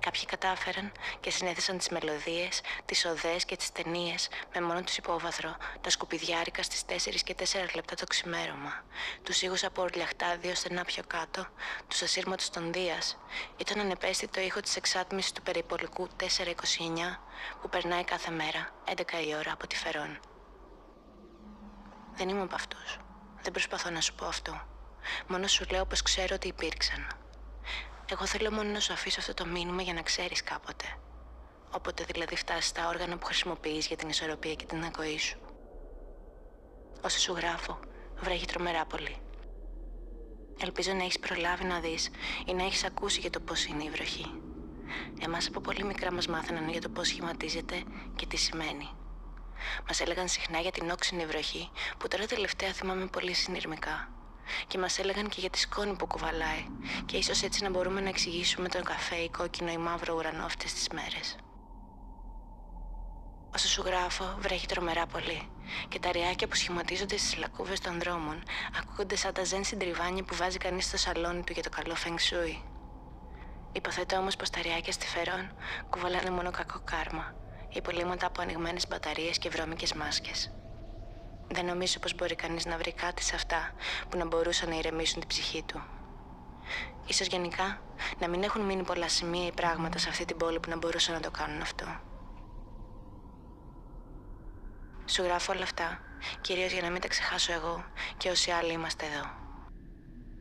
Κάποιοι 0.00 0.24
κατάφεραν 0.24 0.92
και 1.20 1.30
συνέθεσαν 1.30 1.78
τις 1.78 1.88
μελωδίες, 1.88 2.60
τις 2.84 3.04
οδές 3.04 3.44
και 3.44 3.56
τις 3.56 3.72
ταινίες 3.72 4.28
με 4.54 4.60
μόνο 4.60 4.82
τους 4.82 4.96
υπόβαθρο, 4.96 5.56
τα 5.80 5.90
σκουπιδιάρικα 5.90 6.62
στις 6.62 6.84
4 6.84 7.22
και 7.22 7.34
4 7.34 7.74
λεπτά 7.74 7.94
το 7.94 8.06
ξημέρωμα, 8.06 8.84
τους 9.22 9.42
ήχους 9.42 9.64
από 9.64 9.82
ορλιαχτά 9.82 10.36
δύο 10.36 10.54
στενά 10.54 10.84
πιο 10.84 11.02
κάτω, 11.06 11.46
τους 11.88 12.02
ασύρματους 12.02 12.50
των 12.50 12.72
Δίας 12.72 13.18
ή 13.56 13.64
τον 13.64 13.80
ανεπαίσθητο 13.80 14.40
ήχο 14.40 14.60
της 14.60 14.76
εξάτμισης 14.76 15.32
του 15.32 15.42
περιπολικού 15.42 16.08
429 16.16 17.20
που 17.60 17.68
περνάει 17.68 18.04
κάθε 18.04 18.30
μέρα, 18.30 18.70
11 18.84 19.22
η 19.26 19.34
ώρα 19.34 19.52
από 19.52 19.66
τη 19.66 19.76
Φερόν. 19.76 20.20
Δεν 22.14 22.28
είμαι 22.28 22.42
από 22.42 22.54
αυτούς. 22.54 22.96
Δεν 23.42 23.52
προσπαθώ 23.52 23.90
να 23.90 24.00
σου 24.00 24.14
πω 24.14 24.26
αυτό. 24.26 24.60
Μόνο 25.26 25.46
σου 25.46 25.64
λέω 25.70 25.84
πως 25.86 26.02
ξέρω 26.02 26.34
ότι 26.34 26.48
υπήρξαν. 26.48 27.21
Εγώ 28.10 28.26
θέλω 28.26 28.50
μόνο 28.50 28.70
να 28.70 28.80
σου 28.80 28.92
αφήσω 28.92 29.20
αυτό 29.20 29.34
το 29.34 29.46
μήνυμα 29.46 29.82
για 29.82 29.92
να 29.92 30.02
ξέρεις 30.02 30.42
κάποτε. 30.42 30.84
Όποτε 31.70 32.04
δηλαδή 32.04 32.36
φτάσεις 32.36 32.66
στα 32.66 32.88
όργανα 32.88 33.18
που 33.18 33.26
χρησιμοποιείς 33.26 33.86
για 33.86 33.96
την 33.96 34.08
ισορροπία 34.08 34.54
και 34.54 34.66
την 34.66 34.84
ακοή 34.84 35.18
σου. 35.18 35.38
Όσο 37.04 37.18
σου 37.18 37.32
γράφω, 37.32 37.78
βρέχει 38.20 38.46
τρομερά 38.46 38.84
πολύ. 38.84 39.16
Ελπίζω 40.60 40.92
να 40.92 41.02
έχεις 41.02 41.18
προλάβει 41.18 41.64
να 41.64 41.80
δεις 41.80 42.10
ή 42.46 42.54
να 42.54 42.64
έχεις 42.64 42.84
ακούσει 42.84 43.20
για 43.20 43.30
το 43.30 43.40
πώς 43.40 43.64
είναι 43.64 43.84
η 43.84 43.90
βροχή. 43.90 44.40
Εμάς 45.20 45.46
από 45.46 45.60
πολύ 45.60 45.84
μικρά 45.84 46.12
μας 46.12 46.26
μάθαιναν 46.26 46.68
για 46.68 46.80
το 46.80 46.88
πώς 46.88 47.06
σχηματίζεται 47.06 47.82
και 48.16 48.26
τι 48.26 48.36
σημαίνει. 48.36 48.90
Μας 49.86 50.00
έλεγαν 50.00 50.28
συχνά 50.28 50.58
για 50.58 50.70
την 50.70 50.90
όξινη 50.90 51.26
βροχή, 51.26 51.70
που 51.98 52.08
τώρα 52.08 52.26
τελευταία 52.26 52.72
θυμάμαι 52.72 53.06
πολύ 53.06 53.32
συνειρμικά 53.32 54.08
και 54.66 54.78
μας 54.78 54.98
έλεγαν 54.98 55.28
και 55.28 55.40
για 55.40 55.50
τη 55.50 55.58
σκόνη 55.58 55.96
που 55.96 56.06
κουβαλάει 56.06 56.66
και 57.06 57.16
ίσως 57.16 57.42
έτσι 57.42 57.62
να 57.62 57.70
μπορούμε 57.70 58.00
να 58.00 58.08
εξηγήσουμε 58.08 58.68
τον 58.68 58.82
καφέ 58.84 59.16
ή 59.16 59.30
κόκκινο 59.30 59.70
ή 59.70 59.76
μαύρο 59.76 60.14
ουρανό 60.14 60.44
αυτές 60.44 60.72
τις 60.72 60.88
μέρες. 60.88 61.36
Όσο 63.54 63.68
σου 63.68 63.82
γράφω, 63.82 64.36
βρέχει 64.38 64.66
τρομερά 64.66 65.06
πολύ 65.06 65.48
και 65.88 65.98
τα 65.98 66.12
ριάκια 66.12 66.48
που 66.48 66.54
σχηματίζονται 66.54 67.16
στις 67.16 67.36
λακκούβες 67.36 67.80
των 67.80 67.98
δρόμων 67.98 68.42
ακούγονται 68.80 69.16
σαν 69.16 69.32
τα 69.32 69.44
ζέν 69.44 69.64
συντριβάνια 69.64 70.22
που 70.22 70.34
βάζει 70.34 70.58
κανείς 70.58 70.84
στο 70.84 70.96
σαλόνι 70.96 71.42
του 71.42 71.52
για 71.52 71.62
το 71.62 71.68
καλό 71.68 71.94
φεγγσούι. 71.94 72.62
Υποθέτω 73.72 74.16
όμως 74.16 74.36
πως 74.36 74.50
τα 74.50 74.62
ριάκια 74.62 74.92
στη 74.92 75.06
Φερόν 75.06 75.52
κουβαλάνε 75.90 76.30
μόνο 76.30 76.50
κακό 76.50 76.80
κάρμα, 76.84 77.34
υπολείμματα 77.68 78.26
από 78.26 78.42
ανοιγμένες 78.42 78.88
μπαταρίες 78.88 79.38
και 79.38 79.48
βρώμικες 79.48 79.92
μάσκες. 79.92 80.52
Δεν 81.52 81.64
νομίζω 81.64 81.98
πως 81.98 82.14
μπορεί 82.14 82.34
κανείς 82.34 82.66
να 82.66 82.76
βρει 82.76 82.92
κάτι 82.92 83.22
σε 83.22 83.34
αυτά 83.34 83.70
που 84.08 84.16
να 84.18 84.26
μπορούσαν 84.26 84.68
να 84.68 84.76
ηρεμήσουν 84.76 85.20
την 85.20 85.28
ψυχή 85.28 85.62
του. 85.62 85.82
Ίσως 87.06 87.26
γενικά 87.26 87.82
να 88.18 88.28
μην 88.28 88.42
έχουν 88.42 88.60
μείνει 88.62 88.82
πολλά 88.82 89.08
σημεία 89.08 89.46
ή 89.46 89.52
πράγματα 89.52 89.98
σε 89.98 90.08
αυτή 90.08 90.24
την 90.24 90.36
πόλη 90.36 90.60
που 90.60 90.70
να 90.70 90.76
μπορούσαν 90.76 91.14
να 91.14 91.20
το 91.20 91.30
κάνουν 91.30 91.60
αυτό. 91.60 91.86
Σου 95.06 95.22
γράφω 95.22 95.52
όλα 95.52 95.62
αυτά, 95.62 96.00
κυρίως 96.40 96.72
για 96.72 96.82
να 96.82 96.90
μην 96.90 97.00
τα 97.00 97.08
ξεχάσω 97.08 97.52
εγώ 97.52 97.84
και 98.16 98.30
όσοι 98.30 98.50
άλλοι 98.50 98.72
είμαστε 98.72 99.06
εδώ. 99.06 99.30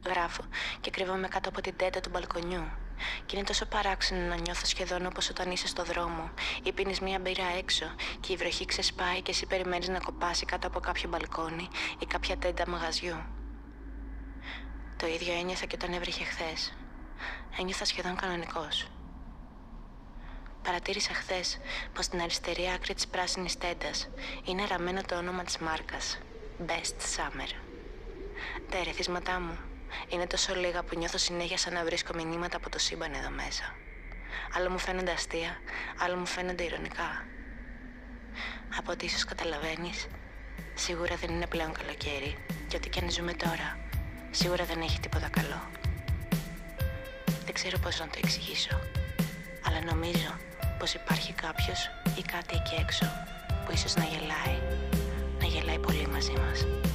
Γράφω 0.06 0.43
και 0.80 0.89
κρύβομαι 0.89 1.28
κάτω 1.28 1.50
από 1.50 1.62
την 1.62 1.76
τέντα 1.76 2.00
του 2.00 2.10
μπαλκονιού 2.10 2.81
και 3.26 3.36
είναι 3.36 3.46
τόσο 3.46 3.66
παράξενο 3.66 4.28
να 4.28 4.36
νιώθω 4.36 4.66
σχεδόν 4.66 5.06
όπως 5.06 5.30
όταν 5.30 5.52
είσαι 5.52 5.68
στο 5.68 5.84
δρόμο 5.84 6.32
ή 6.64 6.72
πίνεις 6.72 7.00
μία 7.00 7.20
μπύρα 7.20 7.46
έξω 7.58 7.86
και 8.20 8.34
η 8.34 8.36
βροχή 8.36 8.66
ξεσπάει 8.66 9.22
και 9.22 9.32
εσύ 9.32 9.46
περιμένεις 9.46 9.88
να 9.88 10.00
κοπάσει 10.00 10.46
κάτω 10.46 10.68
από 10.68 10.80
κάποιο 10.80 11.10
μπαλκόνι 11.10 11.68
ή 12.00 12.06
κάποια 12.06 12.38
τέντα 12.38 12.68
μαγαζιού. 12.68 13.16
Το 14.98 15.08
ίδιο 15.08 15.34
ένιωθα 15.34 15.66
και 15.66 15.76
όταν 15.82 15.94
έβρεχε 15.94 16.24
χθες. 16.24 16.74
Ένιωθα 17.60 17.86
σχεδόν 17.86 18.16
κανονικός. 18.16 18.88
Παρατήρησα 20.64 21.14
χθες 21.14 21.58
πως 21.94 22.06
στην 22.06 22.22
αριστερή 22.22 22.72
άκρη 22.76 22.94
της 22.94 23.08
πράσινης 23.08 23.58
τέντας 23.58 24.10
είναι 24.46 24.66
ραμμένο 24.66 25.02
το 25.02 25.18
όνομα 25.18 25.44
της 25.44 25.58
μάρκας 25.58 26.18
Best 26.68 27.18
Summer. 27.18 27.50
Τα 28.70 28.78
ερεθίσματά 28.78 29.40
μου 29.40 29.58
είναι 30.10 30.27
τόσο 30.27 30.56
λίγα 30.56 30.84
που 30.84 30.97
νιώθω 30.97 31.17
συνέχεια 31.17 31.58
σαν 31.58 31.73
να 31.73 31.84
βρίσκω 31.84 32.13
μηνύματα 32.15 32.58
από 32.58 32.69
το 32.69 32.80
σύμπαν 32.80 33.13
εδώ 33.13 33.30
μέσα. 33.30 33.75
Άλλο 34.56 34.69
μου 34.69 34.77
φαίνονται 34.77 35.12
αστεία, 35.12 35.60
άλλο 35.97 36.15
μου 36.15 36.25
φαίνονται 36.25 36.63
ηρωνικά. 36.63 37.25
Από 38.77 38.91
ό,τι 38.91 39.06
ίσως 39.06 39.25
καταλαβαίνεις, 39.25 40.08
σίγουρα 40.73 41.15
δεν 41.15 41.30
είναι 41.30 41.47
πλέον 41.47 41.71
καλοκαίρι 41.71 42.38
και 42.67 42.75
ό,τι 42.75 42.89
και 42.89 42.99
αν 43.04 43.12
ζούμε 43.12 43.34
τώρα, 43.34 43.77
σίγουρα 44.32 44.65
δεν 44.65 44.82
έχει 44.82 44.99
τίποτα 44.99 45.30
καλό. 45.30 45.69
Δεν 47.45 47.54
ξέρω 47.54 47.80
πώς 47.80 47.99
να 47.99 48.08
το 48.08 48.19
εξηγήσω, 48.23 48.80
αλλά 49.65 49.84
νομίζω 49.84 50.38
πως 50.80 50.93
υπάρχει 50.93 51.34
κάποιος 51.34 51.89
ή 52.17 52.21
κάτι 52.21 52.56
εκεί 52.56 52.75
έξω 52.82 53.06
που 53.65 53.71
ίσως 53.71 53.95
να 53.95 54.04
γελάει, 54.04 54.58
να 55.39 55.45
γελάει 55.45 55.80
πολύ 55.80 56.08
μαζί 56.08 56.32
μας. 56.32 56.90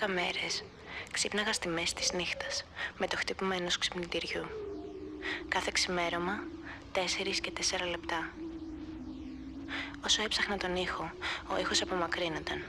Δέκα 0.00 0.12
μέρες 0.12 0.64
ξύπναγα 1.10 1.52
στη 1.52 1.68
μέση 1.68 1.94
της 1.94 2.12
νύχτας 2.12 2.64
με 2.98 3.06
το 3.06 3.16
χτύπημα 3.16 3.54
ενός 3.54 3.78
ξυπνητηριού. 3.78 4.46
Κάθε 5.48 5.70
ξημέρωμα, 5.74 6.42
τέσσερις 6.92 7.40
και 7.40 7.50
τέσσερα 7.50 7.86
λεπτά. 7.86 8.30
Όσο 10.04 10.22
έψαχνα 10.22 10.56
τον 10.56 10.76
ήχο, 10.76 11.12
ο 11.48 11.58
ήχος 11.58 11.82
απομακρύνονταν 11.82 12.64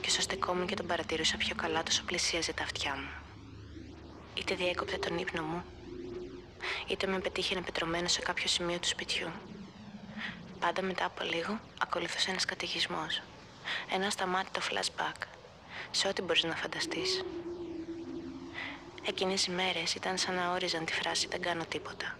και 0.00 0.08
όσο 0.08 0.20
στεκόμουν 0.20 0.66
και 0.66 0.74
τον 0.74 0.86
παρατηρούσα 0.86 1.36
πιο 1.36 1.54
καλά 1.54 1.82
τόσο 1.82 2.02
πλησίαζε 2.04 2.52
τα 2.52 2.62
αυτιά 2.62 2.94
μου. 2.96 3.10
Είτε 4.34 4.54
διέκοπτε 4.54 4.96
τον 4.96 5.18
ύπνο 5.18 5.42
μου, 5.42 5.64
είτε 6.86 7.06
με 7.06 7.18
πετύχαινε 7.18 7.60
πετρωμένο 7.60 8.08
σε 8.08 8.20
κάποιο 8.20 8.48
σημείο 8.48 8.78
του 8.78 8.88
σπιτιού. 8.88 9.28
Πάντα 10.60 10.82
μετά 10.82 11.04
από 11.04 11.24
λίγο 11.24 11.60
ακολουθούσε 11.78 12.30
ένας 12.30 12.44
καταιγισμός. 12.44 13.22
Ένα 13.92 14.10
σταμάτητο 14.10 14.60
flashback 14.70 15.37
σε 15.90 16.08
ό,τι 16.08 16.22
μπορείς 16.22 16.44
να 16.44 16.56
φανταστείς. 16.56 17.24
Εκείνες 19.06 19.46
οι 19.46 19.50
μέρες 19.50 19.94
ήταν 19.94 20.18
σαν 20.18 20.34
να 20.34 20.52
όριζαν 20.52 20.84
τη 20.84 20.92
φράση 20.92 21.26
«Δεν 21.30 21.42
κάνω 21.42 21.64
τίποτα». 21.64 22.18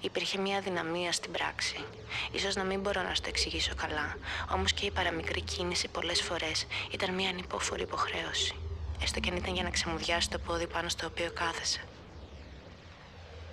Υπήρχε 0.00 0.38
μια 0.38 0.60
δυναμία 0.60 1.12
στην 1.12 1.32
πράξη. 1.32 1.84
Ίσως 2.32 2.54
να 2.54 2.64
μην 2.64 2.80
μπορώ 2.80 3.02
να 3.02 3.14
σου 3.14 3.22
το 3.22 3.28
εξηγήσω 3.28 3.74
καλά, 3.74 4.16
όμως 4.52 4.72
και 4.72 4.86
η 4.86 4.90
παραμικρή 4.90 5.40
κίνηση 5.40 5.88
πολλές 5.88 6.22
φορές 6.22 6.66
ήταν 6.92 7.14
μια 7.14 7.28
ανυπόφορη 7.28 7.82
υποχρέωση. 7.82 8.54
Έστω 9.02 9.20
και 9.20 9.30
αν 9.30 9.36
ήταν 9.36 9.54
για 9.54 9.62
να 9.62 9.70
ξεμουδιάσει 9.70 10.30
το 10.30 10.38
πόδι 10.38 10.66
πάνω 10.66 10.88
στο 10.88 11.06
οποίο 11.06 11.30
κάθεσε. 11.34 11.80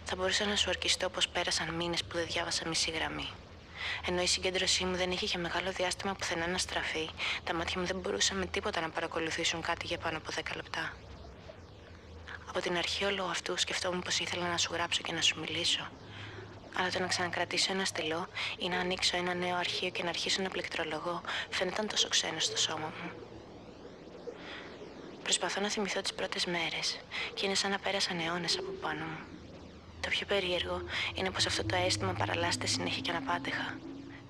Θα 0.05 0.15
μπορούσα 0.15 0.45
να 0.45 0.55
σου 0.55 0.65
ορκιστώ 0.69 1.09
πως 1.09 1.27
πέρασαν 1.27 1.73
μήνες 1.73 2.03
που 2.03 2.17
δεν 2.17 2.25
διάβασα 2.25 2.67
μισή 2.67 2.91
γραμμή. 2.91 3.29
Ενώ 4.07 4.21
η 4.21 4.27
συγκέντρωσή 4.27 4.85
μου 4.85 4.95
δεν 4.95 5.11
είχε 5.11 5.25
για 5.25 5.39
μεγάλο 5.39 5.71
διάστημα 5.71 6.13
πουθενά 6.13 6.47
να 6.47 6.57
στραφεί, 6.57 7.09
τα 7.43 7.53
μάτια 7.53 7.79
μου 7.79 7.85
δεν 7.85 7.99
μπορούσαν 7.99 8.37
με 8.37 8.45
τίποτα 8.45 8.81
να 8.81 8.89
παρακολουθήσουν 8.89 9.61
κάτι 9.61 9.87
για 9.87 9.97
πάνω 9.97 10.17
από 10.17 10.29
10 10.35 10.55
λεπτά. 10.55 10.93
Από 12.49 12.61
την 12.61 12.77
αρχή 12.77 13.03
όλο 13.03 13.23
αυτού 13.23 13.57
σκεφτόμουν 13.57 14.01
πως 14.01 14.19
ήθελα 14.19 14.47
να 14.47 14.57
σου 14.57 14.73
γράψω 14.73 15.01
και 15.01 15.13
να 15.13 15.21
σου 15.21 15.39
μιλήσω. 15.39 15.89
Αλλά 16.77 16.89
το 16.89 16.99
να 16.99 17.07
ξανακρατήσω 17.07 17.71
ένα 17.71 17.85
στυλό 17.85 18.27
ή 18.57 18.69
να 18.69 18.79
ανοίξω 18.79 19.17
ένα 19.17 19.33
νέο 19.33 19.55
αρχείο 19.55 19.89
και 19.89 20.03
να 20.03 20.09
αρχίσω 20.09 20.41
να 20.41 20.49
πληκτρολογώ 20.49 21.21
φαίνονταν 21.49 21.87
τόσο 21.87 22.07
ξένο 22.07 22.39
στο 22.39 22.57
σώμα 22.57 22.93
μου. 23.01 23.11
Προσπαθώ 25.23 25.61
να 25.61 25.69
θυμηθώ 25.69 26.01
τις 26.01 26.13
πρώτες 26.13 26.45
μέρες 26.45 26.99
και 27.33 27.45
είναι 27.45 27.55
σαν 27.55 27.71
να 27.71 27.79
πέρασαν 27.79 28.19
αιώνες 28.19 28.57
από 28.57 28.71
πάνω 28.81 29.05
μου. 29.05 29.42
Το 30.03 30.09
πιο 30.09 30.25
περίεργο 30.25 30.81
είναι 31.13 31.31
πως 31.31 31.45
αυτό 31.45 31.63
το 31.65 31.75
αίσθημα 31.75 32.13
παραλλάσσεται 32.13 32.67
συνέχεια 32.67 33.01
και 33.01 33.11
αναπάντεχα. 33.11 33.77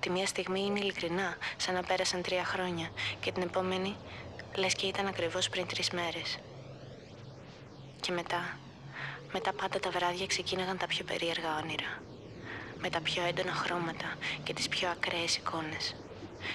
Τη 0.00 0.10
μία 0.10 0.26
στιγμή 0.26 0.60
είναι 0.60 0.78
ειλικρινά, 0.78 1.36
σαν 1.56 1.74
να 1.74 1.82
πέρασαν 1.82 2.22
τρία 2.22 2.44
χρόνια, 2.44 2.90
και 3.20 3.32
την 3.32 3.42
επόμενη 3.42 3.96
λες 4.54 4.74
και 4.74 4.86
ήταν 4.86 5.06
ακριβώς 5.06 5.48
πριν 5.48 5.66
τρεις 5.66 5.90
μέρες. 5.90 6.38
Και 8.00 8.12
μετά, 8.12 8.58
μετά 9.32 9.52
πάντα 9.52 9.80
τα 9.80 9.90
βράδια 9.90 10.26
ξεκίναγαν 10.26 10.76
τα 10.78 10.86
πιο 10.86 11.04
περίεργα 11.04 11.56
όνειρα. 11.62 12.02
Με 12.78 12.90
τα 12.90 13.00
πιο 13.00 13.22
έντονα 13.26 13.52
χρώματα 13.52 14.14
και 14.42 14.52
τις 14.52 14.68
πιο 14.68 14.88
ακραίες 14.88 15.36
εικόνες. 15.36 15.94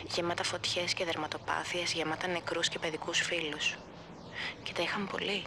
Γεμάτα 0.08 0.44
φωτιές 0.44 0.94
και 0.94 1.06
δερματοπάθειες, 1.06 1.94
γεμάτα 1.94 2.28
νεκρούς 2.28 2.70
και 2.70 2.80
παιδικούς 2.80 3.20
φίλους. 3.20 3.78
Και 4.64 4.74
τα 4.74 4.82
είχαν 4.82 5.08
πολύ. 5.08 5.44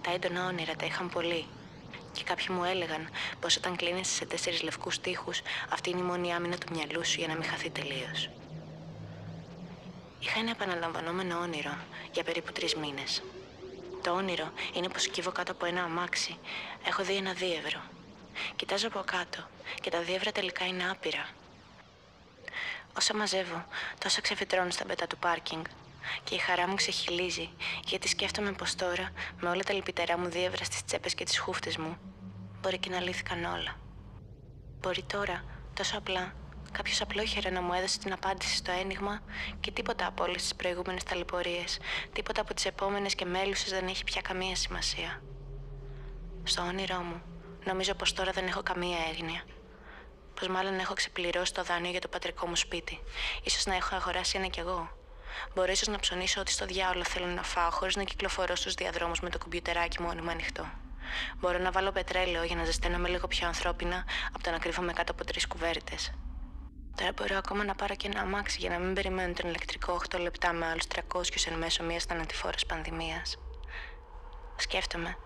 Τα 0.00 0.12
έντονα 0.12 0.46
όνειρα 0.46 0.76
τα 0.76 0.86
είχαν 0.86 1.08
πολύ. 1.08 1.46
Και 2.12 2.22
κάποιοι 2.24 2.46
μου 2.50 2.64
έλεγαν 2.64 3.08
πως 3.40 3.56
όταν 3.56 3.76
κλείνει 3.76 4.04
σε 4.04 4.24
τέσσερις 4.24 4.62
λευκούς 4.62 5.00
τείχους, 5.00 5.40
αυτή 5.68 5.90
είναι 5.90 6.00
η 6.00 6.02
μόνη 6.02 6.34
άμυνα 6.34 6.58
του 6.58 6.66
μυαλού 6.74 7.04
σου 7.04 7.18
για 7.18 7.28
να 7.28 7.34
μην 7.34 7.44
χαθεί 7.44 7.70
τελείως. 7.70 8.30
Είχα 10.20 10.38
ένα 10.38 10.50
επαναλαμβανόμενο 10.50 11.38
όνειρο 11.38 11.76
για 12.12 12.24
περίπου 12.24 12.52
τρεις 12.52 12.74
μήνες. 12.74 13.22
Το 14.02 14.10
όνειρο 14.10 14.52
είναι 14.74 14.88
πως 14.88 15.06
κύβω 15.06 15.32
κάτω 15.32 15.52
από 15.52 15.66
ένα 15.66 15.82
αμάξι. 15.82 16.38
Έχω 16.86 17.02
δει 17.02 17.16
ένα 17.16 17.32
δίευρο. 17.32 17.80
Κοιτάζω 18.56 18.86
από 18.86 19.02
κάτω 19.04 19.48
και 19.80 19.90
τα 19.90 20.00
δίευρα 20.00 20.32
τελικά 20.32 20.66
είναι 20.66 20.90
άπειρα. 20.90 21.28
Όσα 22.96 23.14
μαζεύω, 23.14 23.66
τόσα 23.98 24.20
ξεφυτρώνω 24.20 24.70
στα 24.70 24.84
πέτα 24.84 25.06
του 25.06 25.16
πάρκινγκ. 25.16 25.64
Και 26.24 26.34
η 26.34 26.38
χαρά 26.38 26.68
μου 26.68 26.74
ξεχυλίζει, 26.74 27.50
γιατί 27.84 28.08
σκέφτομαι 28.08 28.52
πως 28.52 28.74
τώρα, 28.74 29.10
με 29.40 29.48
όλα 29.48 29.62
τα 29.62 29.72
λυπητερά 29.72 30.18
μου 30.18 30.28
δίευρα 30.28 30.64
στις 30.64 30.84
τσέπες 30.84 31.14
και 31.14 31.24
τις 31.24 31.38
χούφτες 31.38 31.76
μου, 31.76 31.96
μπορεί 32.60 32.78
και 32.78 32.90
να 32.90 33.00
λύθηκαν 33.00 33.44
όλα. 33.44 33.76
Μπορεί 34.80 35.02
τώρα, 35.02 35.44
τόσο 35.74 35.98
απλά, 35.98 36.34
κάποιος 36.72 37.00
απλόχερα 37.00 37.50
να 37.50 37.62
μου 37.62 37.72
έδωσε 37.72 37.98
την 37.98 38.12
απάντηση 38.12 38.56
στο 38.56 38.70
ένιγμα 38.70 39.20
και 39.60 39.70
τίποτα 39.70 40.06
από 40.06 40.24
όλες 40.24 40.42
τις 40.42 40.54
προηγούμενες 40.54 41.02
ταλαιπωρίες, 41.02 41.78
τίποτα 42.12 42.40
από 42.40 42.54
τις 42.54 42.64
επόμενες 42.64 43.14
και 43.14 43.24
μέλουσες 43.24 43.70
δεν 43.70 43.86
έχει 43.86 44.04
πια 44.04 44.20
καμία 44.20 44.56
σημασία. 44.56 45.22
Στο 46.44 46.62
όνειρό 46.62 46.98
μου, 46.98 47.22
νομίζω 47.64 47.94
πως 47.94 48.12
τώρα 48.12 48.32
δεν 48.32 48.46
έχω 48.46 48.62
καμία 48.62 48.98
έγνοια. 49.10 49.42
Πως 50.34 50.48
μάλλον 50.48 50.78
έχω 50.78 50.94
ξεπληρώσει 50.94 51.54
το 51.54 51.62
δάνειο 51.62 51.90
για 51.90 52.00
το 52.00 52.08
πατρικό 52.08 52.46
μου 52.46 52.56
σπίτι. 52.56 53.00
σω 53.50 53.70
να 53.70 53.76
έχω 53.76 53.94
αγοράσει 53.94 54.38
ένα 54.38 54.46
κι 54.46 54.60
εγώ. 54.60 55.01
Μπορώ 55.54 55.72
ίσω 55.72 55.90
να 55.90 55.98
ψωνίσω 55.98 56.40
ό,τι 56.40 56.50
στο 56.50 56.66
διάολο 56.66 57.04
θέλω 57.04 57.26
να 57.26 57.42
φάω 57.42 57.70
χωρίς 57.70 57.96
να 57.96 58.02
κυκλοφορώ 58.02 58.56
στους 58.56 58.74
διαδρόμους 58.74 59.20
με 59.20 59.30
το 59.30 59.38
κομπιουτεράκι 59.38 60.02
μου 60.02 60.10
ανοιχτό. 60.30 60.66
Μπορώ 61.40 61.58
να 61.58 61.70
βάλω 61.70 61.92
πετρέλαιο 61.92 62.44
για 62.44 62.56
να 62.56 62.64
ζεσταίνομαι 62.64 63.08
λίγο 63.08 63.26
πιο 63.26 63.46
ανθρώπινα 63.46 64.04
από 64.32 64.42
το 64.42 64.50
να 64.50 64.58
κρύβομαι 64.58 64.92
κάτω 64.92 65.12
από 65.12 65.24
τρεις 65.24 65.46
κουβέρτε. 65.46 65.94
Τώρα 66.96 67.12
μπορώ 67.12 67.36
ακόμα 67.36 67.64
να 67.64 67.74
πάρω 67.74 67.94
και 67.94 68.06
ένα 68.06 68.20
αμάξι 68.20 68.56
για 68.60 68.70
να 68.70 68.78
μην 68.78 68.94
περιμένω 68.94 69.32
τον 69.32 69.48
ηλεκτρικό 69.48 70.00
8 70.14 70.20
λεπτά 70.20 70.52
με 70.52 70.66
άλλους 70.66 70.84
300 70.94 71.00
εν 71.46 71.58
μέσω 71.58 71.82
μιας 71.84 72.04
θανατηφόρας 72.04 72.66
πανδημίας. 72.66 73.38
Σκέφτομαι. 74.56 75.16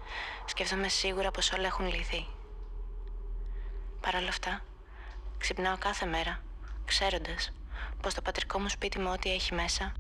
Σκέφτομαι 0.45 0.89
σίγουρα 0.89 1.31
πως 1.31 1.53
όλα 1.53 1.67
έχουν 1.67 1.87
λυθεί. 1.89 2.27
Παρ' 4.01 4.15
όλα 4.15 4.29
αυτά, 4.29 4.65
ξυπνάω 5.39 5.79
κάθε 5.79 6.07
μέρα, 6.07 6.43
ξέροντας 6.85 7.53
πως 8.03 8.15
το 8.15 8.23
πατρικό 8.23 8.59
μου 8.59 8.69
σπίτι 8.69 8.99
με 8.99 9.11
ό,τι 9.11 9.33
έχει 9.33 9.55
μέσα, 9.55 9.93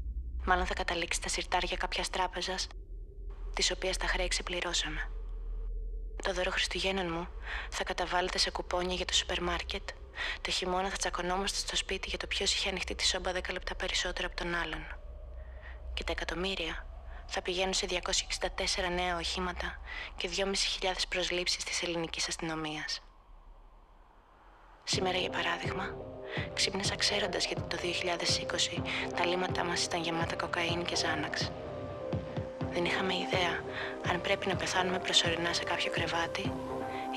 μάλλον 0.45 0.67
θα 0.67 0.75
καταλήξει 0.75 1.19
στα 1.19 1.29
συρτάρια 1.29 1.77
κάποιας 1.77 2.11
τράπεζας, 2.11 2.67
της 3.55 3.71
οποίας 3.71 3.97
τα 3.97 4.07
χρέη 4.07 4.29
ξεπληρώσαμε. 4.29 5.11
Το 6.23 6.33
δώρο 6.33 6.51
Χριστουγέννων 6.51 7.13
μου 7.13 7.29
θα 7.71 7.85
καταβάλλεται 7.85 8.39
σε 8.39 8.51
κουπόνια 8.51 8.95
για 8.95 9.05
το 9.05 9.13
σούπερ 9.13 9.43
μάρκετ. 9.43 9.89
Το 10.41 10.51
χειμώνα 10.51 10.89
θα 10.89 10.97
τσακωνόμαστε 10.97 11.59
στο 11.59 11.77
σπίτι 11.77 12.09
για 12.09 12.19
το 12.19 12.27
ποιος 12.27 12.55
είχε 12.55 12.69
ανοιχτεί 12.69 12.95
τη 12.95 13.07
σόμπα 13.07 13.33
10 13.33 13.53
λεπτά 13.53 13.75
περισσότερο 13.75 14.27
από 14.27 14.37
τον 14.37 14.55
άλλον. 14.55 14.87
Και 15.95 16.05
τα 16.05 16.13
εκατομμύρια 16.13 16.87
θα 17.27 17.43
πηγαίνουν 17.43 17.75
σε 17.75 17.87
264 17.87 18.91
νέα 18.95 19.17
οχήματα 19.17 19.81
και 20.17 20.31
2.500 20.37 20.93
προσλήψεις 21.09 21.65
της 21.65 21.83
ελληνικής 21.83 22.29
αστυνομίας. 22.29 23.01
Σήμερα, 24.89 25.19
για 25.19 25.31
παράδειγμα, 25.31 25.95
ξύπνησα 26.55 26.97
ξέροντας 26.97 27.47
γιατί 27.47 27.63
το 27.69 27.77
2020 27.77 28.83
τα 29.17 29.27
λίματά 29.27 29.65
μας 29.65 29.85
ήταν 29.85 30.03
γεμάτα 30.03 30.37
κοκαίνη 30.37 30.85
και 30.85 30.97
ζάναξ. 30.97 31.51
Δεν 32.73 32.85
είχαμε 32.85 33.15
ιδέα 33.15 33.55
αν 34.11 34.21
πρέπει 34.21 34.47
να 34.49 34.57
πεθάνουμε 34.57 34.99
προσωρινά 34.99 35.53
σε 35.53 35.65
κάποιο 35.65 35.91
κρεβάτι 35.91 36.53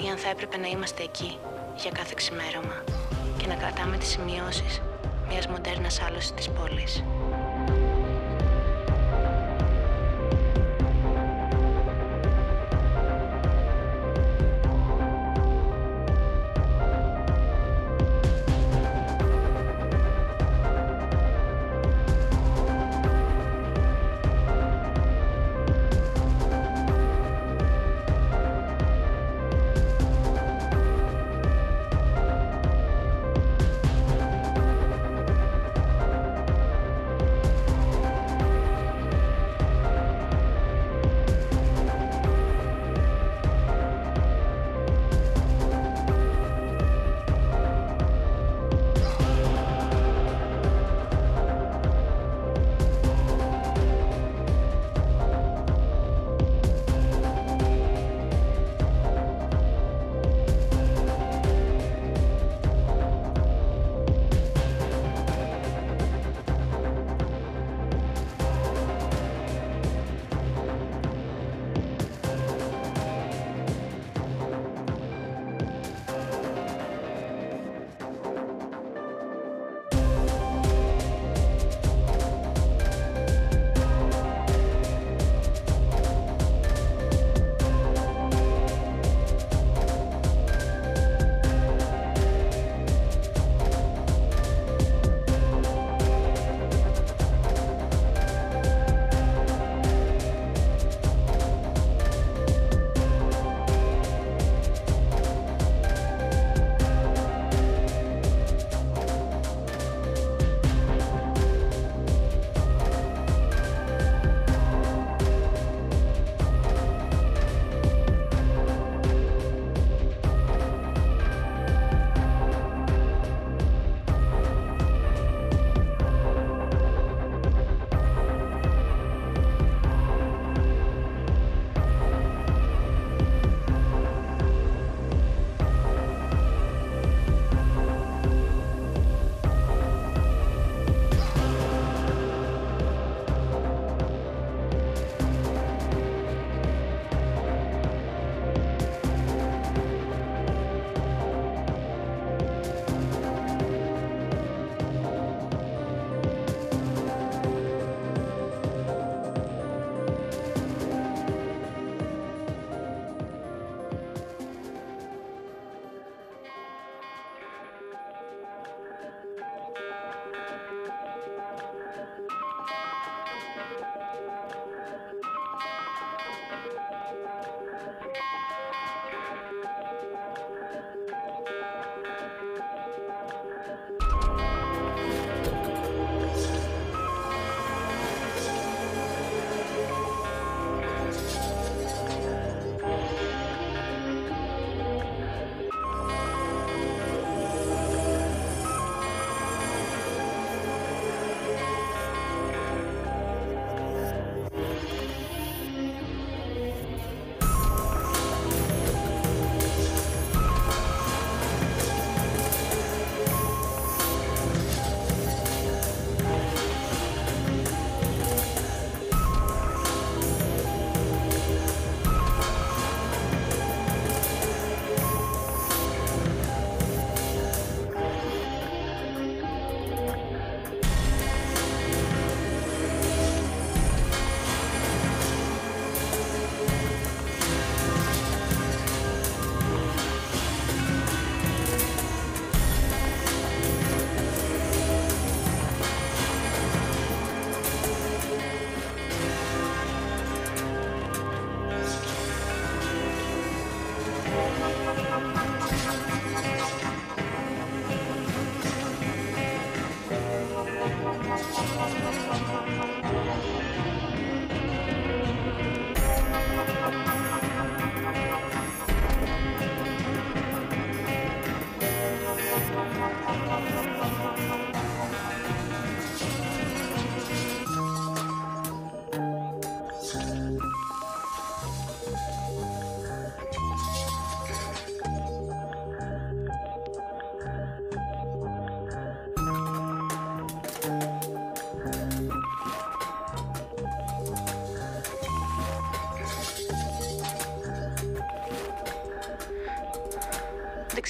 ή 0.04 0.10
αν 0.10 0.18
θα 0.18 0.30
έπρεπε 0.30 0.58
να 0.58 0.68
είμαστε 0.68 1.04
εκεί 1.04 1.38
για 1.76 1.92
κάθε 1.92 2.14
ξημέρωμα 2.16 2.84
και 3.38 3.48
να 3.48 3.56
κρατάμε 3.56 3.98
τις 3.98 4.08
σημειώσεις 4.08 4.82
μιας 5.28 5.48
μοντέρνας 5.48 6.02
άλωσης 6.02 6.32
της 6.32 6.50
πόλης. 6.50 7.04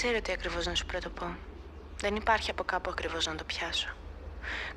Ξέρω 0.02 0.22
τι 0.22 0.32
ακριβώς 0.32 0.66
να 0.66 0.76
σου 0.76 0.86
πρωτοπώ. 0.86 1.36
Δεν 1.98 2.16
υπάρχει 2.16 2.50
από 2.50 2.64
κάπου 2.64 2.90
ακριβώς 2.90 3.26
να 3.26 3.36
το 3.36 3.44
πιάσω. 3.44 3.90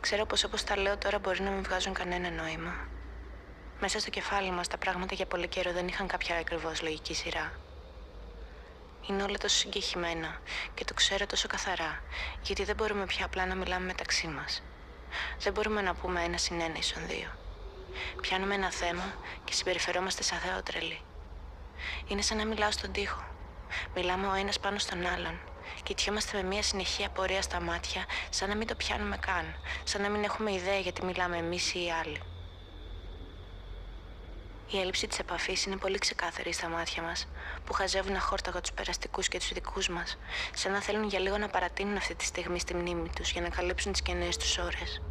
Ξέρω 0.00 0.26
πως 0.26 0.44
όπως 0.44 0.64
τα 0.64 0.76
λέω 0.76 0.98
τώρα 0.98 1.18
μπορεί 1.18 1.42
να 1.42 1.50
μην 1.50 1.62
βγάζουν 1.62 1.92
κανένα 1.92 2.30
νόημα. 2.30 2.74
Μέσα 3.80 3.98
στο 3.98 4.10
κεφάλι 4.10 4.50
μας 4.50 4.68
τα 4.68 4.78
πράγματα 4.78 5.14
για 5.14 5.26
πολύ 5.26 5.48
καιρό 5.48 5.72
δεν 5.72 5.88
είχαν 5.88 6.06
κάποια 6.06 6.36
ακριβώς 6.36 6.82
λογική 6.82 7.14
σειρά. 7.14 7.52
Είναι 9.08 9.22
όλα 9.22 9.38
τόσο 9.38 9.56
συγκεχημένα 9.56 10.40
και 10.74 10.84
το 10.84 10.94
ξέρω 10.94 11.26
τόσο 11.26 11.48
καθαρά, 11.48 12.02
γιατί 12.42 12.64
δεν 12.64 12.76
μπορούμε 12.76 13.04
πια 13.04 13.24
απλά 13.24 13.46
να 13.46 13.54
μιλάμε 13.54 13.86
μεταξύ 13.86 14.26
μας. 14.26 14.62
Δεν 15.38 15.52
μπορούμε 15.52 15.82
να 15.82 15.94
πούμε 15.94 16.22
ένα 16.22 16.36
συν 16.36 16.60
ένα 16.60 16.78
ίσον 16.78 17.06
δύο. 17.06 17.28
Πιάνουμε 18.20 18.54
ένα 18.54 18.70
θέμα 18.70 19.14
και 19.44 19.52
συμπεριφερόμαστε 19.52 20.22
σαν 20.22 20.38
θεότρελοι. 20.38 21.00
Είναι 22.08 22.22
σαν 22.22 22.36
να 22.36 22.44
μιλάω 22.46 22.70
στον 22.70 22.92
τοίχο. 22.92 23.30
Μιλάμε 23.94 24.26
ο 24.26 24.34
ένας 24.34 24.60
πάνω 24.60 24.78
στον 24.78 25.06
άλλον. 25.06 25.40
Κοιτιόμαστε 25.82 26.36
με 26.36 26.48
μια 26.48 26.62
συνεχή 26.62 27.04
απορία 27.04 27.42
στα 27.42 27.60
μάτια, 27.60 28.04
σαν 28.30 28.48
να 28.48 28.56
μην 28.56 28.66
το 28.66 28.74
πιάνουμε 28.74 29.16
καν, 29.16 29.54
σαν 29.84 30.02
να 30.02 30.08
μην 30.08 30.24
έχουμε 30.24 30.52
ιδέα 30.52 30.78
γιατί 30.78 31.04
μιλάμε 31.04 31.36
εμείς 31.36 31.74
ή 31.74 31.84
οι 31.84 31.90
άλλοι. 31.90 32.20
Η 34.70 34.78
έλλειψη 34.80 35.06
της 35.06 35.18
επαφής 35.18 35.64
είναι 35.64 35.76
πολύ 35.76 35.98
ξεκάθαρη 35.98 36.52
στα 36.52 36.68
μάτια 36.68 37.02
μας, 37.02 37.28
που 37.64 37.72
χαζεύουν 37.72 38.16
αχόρταγα 38.16 38.60
τους 38.60 38.72
περαστικούς 38.72 39.28
και 39.28 39.38
τους 39.38 39.52
δικούς 39.52 39.88
μας, 39.88 40.18
σαν 40.54 40.72
να 40.72 40.80
θέλουν 40.80 41.08
για 41.08 41.18
λίγο 41.18 41.38
να 41.38 41.48
παρατείνουν 41.48 41.96
αυτή 41.96 42.14
τη 42.14 42.24
στιγμή 42.24 42.58
στη 42.58 42.74
μνήμη 42.74 43.10
τους 43.16 43.30
για 43.30 43.40
να 43.40 43.48
καλύψουν 43.48 43.92
τις 43.92 44.02
κενές 44.02 44.36
τους 44.36 44.58
ώρες. 44.58 45.02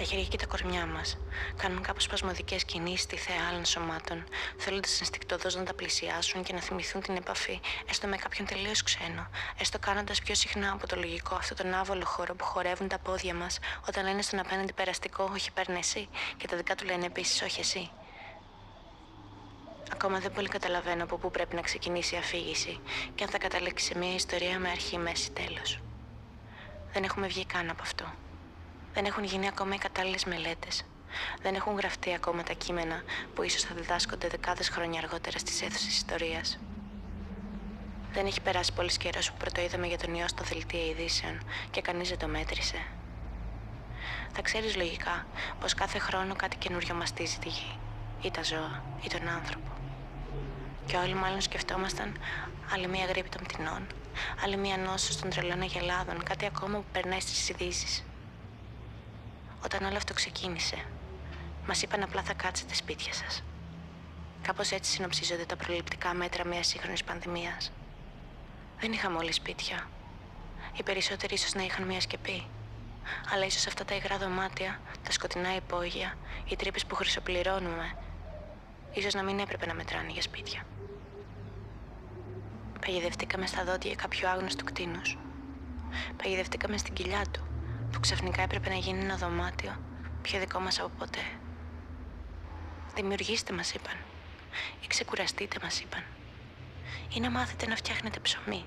Τα 0.00 0.06
χέρια 0.06 0.24
και 0.24 0.36
τα 0.36 0.46
κορμιά 0.46 0.86
μας 0.86 1.18
κάνουν 1.56 1.82
κάπως 1.82 2.02
σπασμωδικές 2.02 2.64
κινήσεις 2.64 3.00
στη 3.00 3.16
θέα 3.16 3.36
άλλων 3.50 3.64
σωμάτων, 3.64 4.24
θέλοντα 4.56 4.88
ενστικτοδός 4.98 5.56
να 5.56 5.62
τα 5.62 5.74
πλησιάσουν 5.74 6.42
και 6.42 6.52
να 6.52 6.60
θυμηθούν 6.60 7.00
την 7.00 7.16
επαφή, 7.16 7.60
έστω 7.88 8.06
με 8.06 8.16
κάποιον 8.16 8.46
τελείως 8.46 8.82
ξένο, 8.82 9.28
έστω 9.58 9.78
κάνοντας 9.78 10.20
πιο 10.20 10.34
συχνά 10.34 10.72
από 10.72 10.86
το 10.86 10.96
λογικό 10.96 11.34
αυτό 11.34 11.54
τον 11.54 11.74
άβολο 11.74 12.04
χώρο 12.04 12.34
που 12.34 12.44
χορεύουν 12.44 12.88
τα 12.88 12.98
πόδια 12.98 13.34
μας 13.34 13.58
όταν 13.88 14.04
λένε 14.04 14.22
στον 14.22 14.38
απέναντι 14.38 14.72
περαστικό 14.72 15.30
Όχι, 15.32 15.52
παίρνει 15.52 15.78
εσύ, 15.78 16.08
και 16.36 16.46
τα 16.46 16.56
δικά 16.56 16.74
του 16.74 16.84
λένε 16.84 17.06
επίσης 17.06 17.42
Όχι, 17.42 17.60
εσύ. 17.60 17.90
Ακόμα 19.92 20.18
δεν 20.18 20.32
πολύ 20.32 20.48
καταλαβαίνω 20.48 21.02
από 21.04 21.16
πού 21.16 21.30
πρέπει 21.30 21.54
να 21.54 21.60
ξεκινήσει 21.60 22.14
η 22.14 22.18
αφήγηση 22.18 22.80
και 23.14 23.24
αν 23.24 23.30
θα 23.30 23.38
καταλήξει 23.38 23.86
σε 23.86 23.98
μια 23.98 24.14
ιστορία 24.14 24.58
με 24.58 24.68
αρχή, 24.68 24.98
μέση, 24.98 25.30
τέλος. 25.30 25.80
Δεν 26.92 27.02
έχουμε 27.04 27.26
βγει 27.26 27.46
καν 27.46 27.70
από 27.70 27.82
αυτό. 27.82 28.04
Δεν 28.94 29.04
έχουν 29.04 29.24
γίνει 29.24 29.48
ακόμα 29.48 29.74
οι 29.74 29.78
κατάλληλες 29.78 30.24
μελέτες. 30.24 30.82
Δεν 31.42 31.54
έχουν 31.54 31.76
γραφτεί 31.76 32.14
ακόμα 32.14 32.42
τα 32.42 32.52
κείμενα 32.52 33.02
που 33.34 33.42
ίσως 33.42 33.62
θα 33.62 33.74
διδάσκονται 33.74 34.28
δεκάδες 34.28 34.68
χρόνια 34.68 35.00
αργότερα 35.00 35.38
στις 35.38 35.62
αίθουσες 35.62 35.96
ιστορίας. 35.96 36.58
Δεν 38.12 38.26
έχει 38.26 38.40
περάσει 38.40 38.72
πολύ 38.72 38.96
καιρός 38.96 39.30
που 39.30 39.36
πρωτοείδαμε 39.36 39.86
για 39.86 39.98
τον 39.98 40.14
ιό 40.14 40.28
στο 40.28 40.44
δελτίο 40.44 40.86
ειδήσεων 40.90 41.40
και 41.70 41.80
κανείς 41.80 42.08
δεν 42.08 42.18
το 42.18 42.28
μέτρησε. 42.28 42.82
Θα 44.32 44.42
ξέρεις 44.42 44.76
λογικά 44.76 45.26
πως 45.60 45.74
κάθε 45.74 45.98
χρόνο 45.98 46.34
κάτι 46.36 46.56
καινούριο 46.56 46.94
μαστίζει 46.94 47.38
τη 47.38 47.48
γη, 47.48 47.78
ή 48.22 48.30
τα 48.30 48.42
ζώα, 48.42 48.82
ή 49.02 49.08
τον 49.08 49.28
άνθρωπο. 49.28 49.70
Και 50.86 50.96
όλοι 50.96 51.14
μάλλον 51.14 51.40
σκεφτόμασταν 51.40 52.16
άλλη 52.72 52.88
μια 52.88 53.04
γρήπη 53.04 53.28
των 53.28 53.42
πτηνών, 53.42 53.86
άλλη 54.44 54.56
μια 54.56 54.76
νόσο 54.76 55.20
των 55.20 55.30
τρελών 55.30 55.60
αγελάδων, 55.60 56.22
κάτι 56.22 56.46
ακόμα 56.46 56.78
που 56.78 56.84
περνάει 56.92 57.20
στις 57.20 57.48
ειδήσεις. 57.48 58.04
Όταν 59.64 59.84
όλο 59.84 59.96
αυτό 59.96 60.14
ξεκίνησε, 60.14 60.84
μας 61.66 61.82
είπαν 61.82 62.02
απλά 62.02 62.22
θα 62.22 62.34
κάτσετε 62.34 62.74
σπίτια 62.74 63.12
σας. 63.12 63.42
Κάπως 64.42 64.70
έτσι 64.70 64.90
συνοψίζονται 64.90 65.44
τα 65.44 65.56
προληπτικά 65.56 66.14
μέτρα 66.14 66.46
μιας 66.46 66.66
σύγχρονης 66.66 67.04
πανδημίας. 67.04 67.72
Δεν 68.80 68.92
είχαμε 68.92 69.16
όλοι 69.16 69.32
σπίτια. 69.32 69.88
Οι 70.76 70.82
περισσότεροι 70.82 71.34
ίσως 71.34 71.54
να 71.54 71.62
είχαν 71.62 71.86
μια 71.86 72.00
σκεπή. 72.00 72.46
Αλλά 73.32 73.44
ίσως 73.44 73.66
αυτά 73.66 73.84
τα 73.84 73.94
υγρά 73.94 74.18
δωμάτια, 74.18 74.80
τα 75.04 75.12
σκοτεινά 75.12 75.54
υπόγεια, 75.54 76.16
οι 76.44 76.56
τρύπες 76.56 76.86
που 76.86 76.94
χρυσοπληρώνουμε, 76.94 77.96
ίσως 78.92 79.14
να 79.14 79.22
μην 79.22 79.38
έπρεπε 79.38 79.66
να 79.66 79.74
μετράνε 79.74 80.10
για 80.10 80.22
σπίτια. 80.22 80.62
Παγιδευτήκαμε 82.80 83.46
στα 83.46 83.64
δόντια 83.64 83.94
κάποιου 83.94 84.28
άγνωστου 84.28 84.64
κτίνους. 84.64 85.18
Παγιδευτήκαμε 86.16 86.76
στην 86.76 86.94
κοιλιά 86.94 87.24
του, 87.30 87.49
που 87.92 88.00
ξαφνικά 88.00 88.42
έπρεπε 88.42 88.68
να 88.68 88.74
γίνει 88.74 89.00
ένα 89.04 89.16
δωμάτιο 89.16 89.76
πιο 90.22 90.38
δικό 90.38 90.60
μας 90.60 90.78
από 90.78 90.90
ποτέ. 90.98 91.20
Δημιουργήστε 92.94 93.52
μας 93.52 93.72
είπαν. 93.72 93.96
Ή 94.80 94.86
ξεκουραστείτε 94.86 95.58
μας 95.62 95.80
είπαν. 95.80 96.02
Ή 97.14 97.20
να 97.20 97.30
μάθετε 97.30 97.66
να 97.66 97.76
φτιάχνετε 97.76 98.20
ψωμί. 98.20 98.64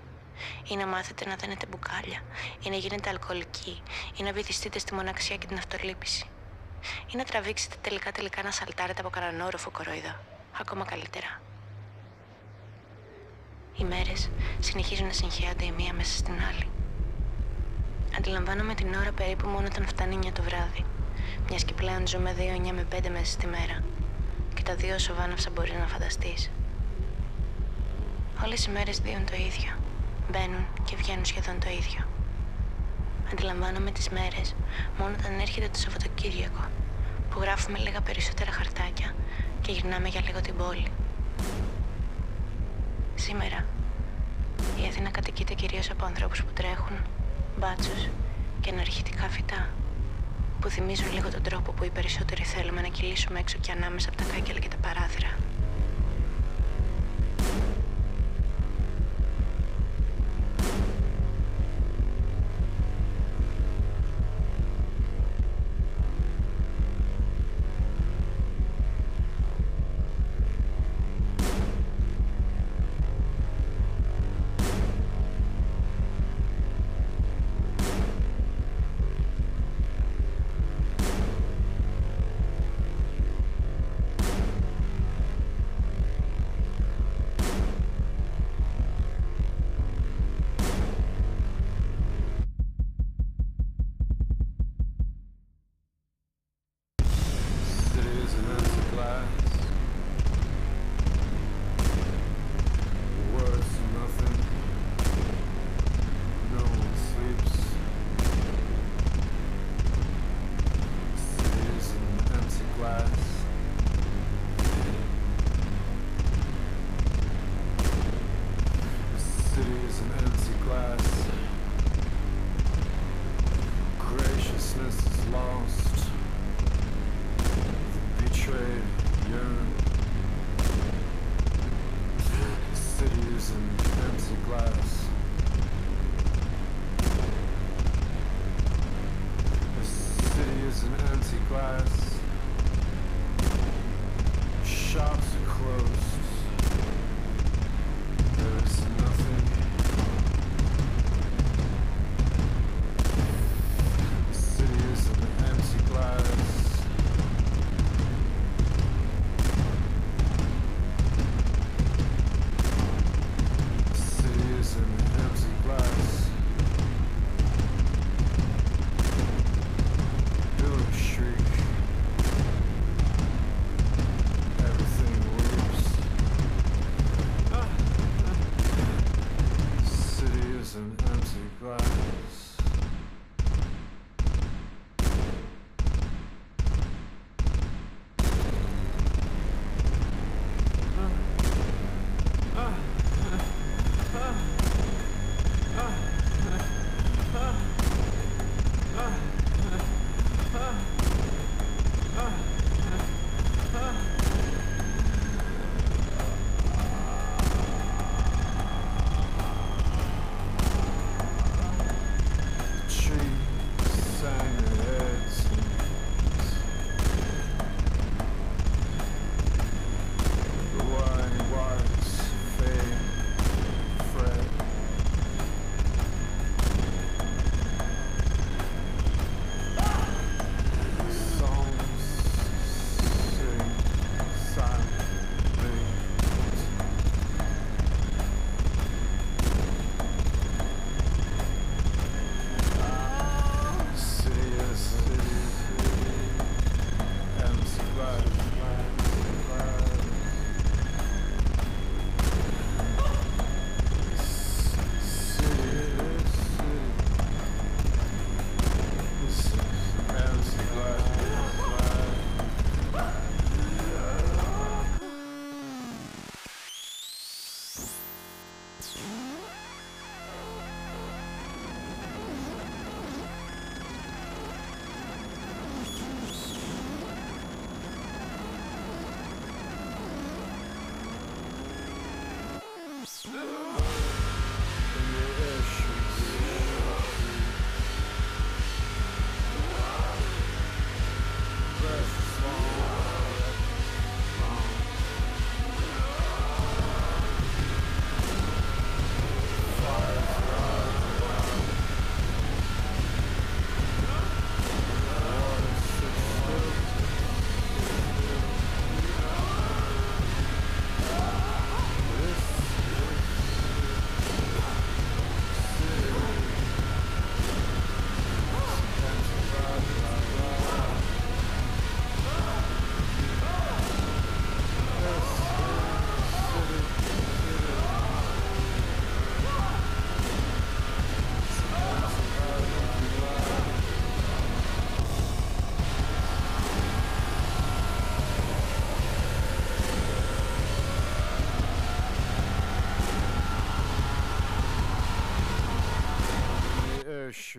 Ή 0.71 0.75
να 0.75 0.87
μάθετε 0.87 1.25
να 1.25 1.35
δένετε 1.35 1.65
μπουκάλια. 1.65 2.23
Ή 2.61 2.69
να 2.69 2.75
γίνετε 2.75 3.09
αλκοολικοί. 3.09 3.81
Ή 4.17 4.23
να 4.23 4.31
βυθιστείτε 4.31 4.79
στη 4.79 4.93
μοναξιά 4.93 5.37
και 5.37 5.47
την 5.47 5.57
αυτολύπηση. 5.57 6.25
Ή 7.13 7.17
να 7.17 7.23
τραβήξετε 7.23 7.75
τελικά 7.81 8.11
τελικά 8.11 8.43
να 8.43 8.51
σαλτάρετε 8.51 9.01
από 9.01 9.09
κανέναν 9.09 9.41
όροφο 9.41 9.71
κοροϊδό. 9.71 10.15
Ακόμα 10.59 10.85
καλύτερα. 10.85 11.41
Οι 13.77 13.83
μέρες 13.83 14.29
συνεχίζουν 14.59 15.05
να 15.05 15.13
συγχέονται 15.13 15.65
η 15.65 15.71
μία 15.71 15.93
μέσα 15.93 16.17
στην 16.17 16.33
άλλη. 16.49 16.82
Αντιλαμβάνομαι 18.17 18.73
την 18.73 18.93
ώρα 18.93 19.11
περίπου 19.11 19.47
μόνο 19.47 19.65
όταν 19.65 19.87
φτάνει 19.87 20.19
9 20.23 20.31
το 20.33 20.41
βράδυ. 20.41 20.85
Μιας 21.49 21.63
και 21.63 21.73
πλέον 21.73 22.07
ζούμε 22.07 22.33
2-9 22.37 22.71
με 22.73 22.85
5 22.95 23.09
μέσα 23.09 23.25
στη 23.25 23.47
μέρα. 23.47 23.83
Και 24.53 24.63
τα 24.63 24.75
δύο 24.75 24.95
όσο 24.95 25.13
βάναυσα 25.13 25.49
μπορεί 25.49 25.73
να 25.79 25.87
φανταστείς. 25.87 26.51
Όλες 28.45 28.65
οι 28.65 28.69
μέρες 28.69 28.99
δίουν 28.99 29.25
το 29.25 29.35
ίδιο. 29.35 29.71
Μπαίνουν 30.31 30.65
και 30.83 30.95
βγαίνουν 30.95 31.25
σχεδόν 31.25 31.59
το 31.59 31.69
ίδιο. 31.69 32.07
Αντιλαμβάνομαι 33.31 33.91
τις 33.91 34.09
μέρες 34.09 34.55
μόνο 34.97 35.15
όταν 35.19 35.39
έρχεται 35.39 35.67
το 35.67 35.79
Σαββατοκύριακο, 35.79 36.63
που 37.29 37.39
γράφουμε 37.39 37.77
λίγα 37.77 38.01
περισσότερα 38.01 38.51
χαρτάκια 38.51 39.15
και 39.61 39.71
γυρνάμε 39.71 40.07
για 40.07 40.21
λίγο 40.21 40.41
την 40.41 40.55
πόλη. 40.55 40.87
Σήμερα 43.15 43.65
η 44.83 44.87
Αθήνα 44.87 45.09
κατοικείται 45.09 45.53
κυρίως 45.53 45.89
από 45.89 46.05
ανθρώπους 46.05 46.43
που 46.43 46.53
τρέχουν, 46.53 46.97
μπάτσους 47.59 48.07
και 48.61 48.69
εναρχητικά 48.69 49.29
φυτά 49.29 49.69
που 50.59 50.69
θυμίζουν 50.69 51.13
λίγο 51.13 51.29
τον 51.29 51.41
τρόπο 51.41 51.71
που 51.71 51.83
οι 51.83 51.89
περισσότεροι 51.89 52.43
θέλουμε 52.43 52.81
να 52.81 52.87
κυλήσουμε 52.87 53.39
έξω 53.39 53.57
και 53.61 53.71
ανάμεσα 53.71 54.09
από 54.09 54.17
τα 54.17 54.23
κάγκελα 54.33 54.59
και 54.59 54.67
τα 54.67 54.77
παράθυρα. 54.81 55.29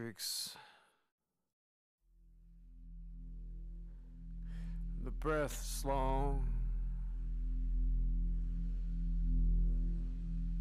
Matrix. 0.05 0.57
The 5.05 5.11
breath's 5.11 5.85
long. 5.85 6.47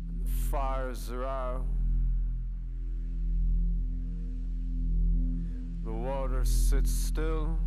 And 0.07 0.25
the 0.25 0.31
fires 0.49 1.11
are 1.11 1.25
out. 1.25 1.65
The 5.83 5.91
water 5.91 6.45
sits 6.45 6.91
still. 6.91 7.57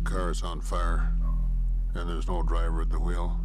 Car's 0.00 0.42
on 0.42 0.60
fire, 0.60 1.12
and 1.94 2.08
there's 2.08 2.26
no 2.26 2.42
driver 2.42 2.82
at 2.82 2.90
the 2.90 2.98
wheel. 2.98 3.38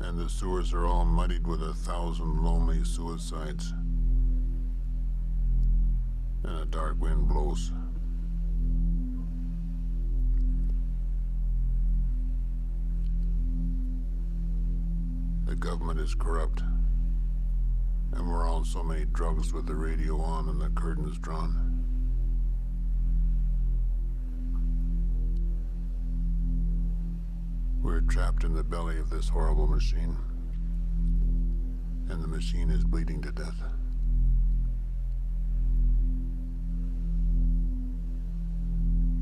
And 0.00 0.18
the 0.18 0.28
sewers 0.28 0.72
are 0.72 0.86
all 0.86 1.04
muddied 1.04 1.46
with 1.46 1.62
a 1.62 1.74
thousand 1.74 2.42
lonely 2.42 2.84
suicides. 2.84 3.72
And 6.44 6.60
a 6.60 6.64
dark 6.66 7.00
wind 7.00 7.28
blows. 7.28 7.72
The 15.46 15.56
government 15.56 15.98
is 15.98 16.14
corrupt. 16.14 16.62
And 18.12 18.28
we're 18.28 18.48
on 18.48 18.64
so 18.64 18.82
many 18.82 19.04
drugs 19.06 19.52
with 19.52 19.66
the 19.66 19.74
radio 19.74 20.20
on 20.20 20.48
and 20.48 20.60
the 20.60 20.68
curtains 20.70 21.18
drawn. 21.18 21.77
We're 27.88 28.02
trapped 28.02 28.44
in 28.44 28.52
the 28.52 28.62
belly 28.62 28.98
of 28.98 29.08
this 29.08 29.30
horrible 29.30 29.66
machine. 29.66 30.14
And 32.10 32.22
the 32.22 32.28
machine 32.28 32.68
is 32.68 32.84
bleeding 32.84 33.22
to 33.22 33.32
death. 33.32 33.62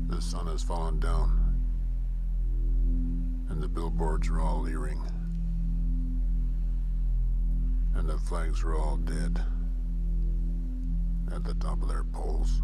The 0.09 0.21
sun 0.21 0.47
has 0.47 0.63
fallen 0.63 0.99
down. 0.99 1.55
And 3.47 3.63
the 3.63 3.69
billboards 3.69 4.27
are 4.27 4.41
all 4.41 4.63
leering. 4.63 5.01
And 7.95 8.09
the 8.09 8.17
flags 8.17 8.65
are 8.65 8.75
all 8.75 8.97
dead. 8.97 9.41
At 11.33 11.45
the 11.45 11.53
top 11.53 11.81
of 11.81 11.87
their 11.87 12.03
poles. 12.03 12.61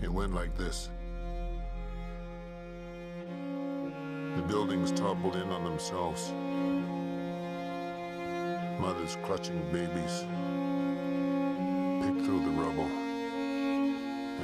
It 0.00 0.10
went 0.10 0.34
like 0.34 0.56
this. 0.56 0.88
The 4.38 4.44
buildings 4.44 4.92
toppled 4.92 5.34
in 5.34 5.50
on 5.50 5.64
themselves. 5.64 6.32
Mothers 8.78 9.16
clutching 9.24 9.60
babies 9.72 10.24
picked 12.00 12.24
through 12.24 12.44
the 12.44 12.50
rubble 12.50 12.88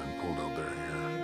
and 0.00 0.20
pulled 0.20 0.40
out 0.40 0.56
their 0.56 0.68
hair. 0.68 1.20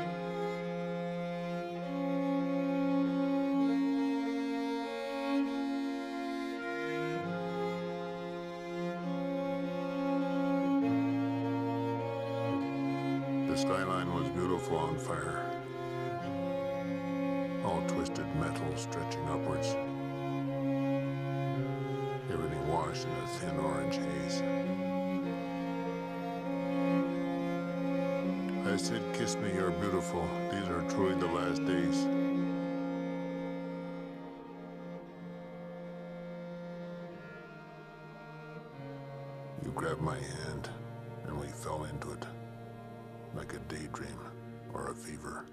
The 13.49 13.57
skyline 13.57 14.14
was 14.14 14.29
beautiful 14.29 14.77
on 14.77 14.97
fire 14.97 15.49
in 22.91 23.11
a 23.11 23.26
thin 23.38 23.57
orange 23.61 23.97
haze. 23.97 24.43
I 28.66 28.76
said, 28.76 29.03
kiss 29.14 29.36
me, 29.36 29.53
you're 29.55 29.70
beautiful. 29.70 30.28
These 30.51 30.68
are 30.68 30.82
truly 30.91 31.14
the 31.14 31.26
last 31.26 31.64
days. 31.64 32.07
You 39.64 39.70
grabbed 39.72 40.01
my 40.01 40.16
hand, 40.16 40.68
and 41.26 41.41
we 41.41 41.47
fell 41.47 41.84
into 41.84 42.11
it, 42.11 42.26
like 43.36 43.55
a 43.55 43.59
daydream 43.72 44.18
or 44.74 44.91
a 44.91 44.95
fever. 44.95 45.45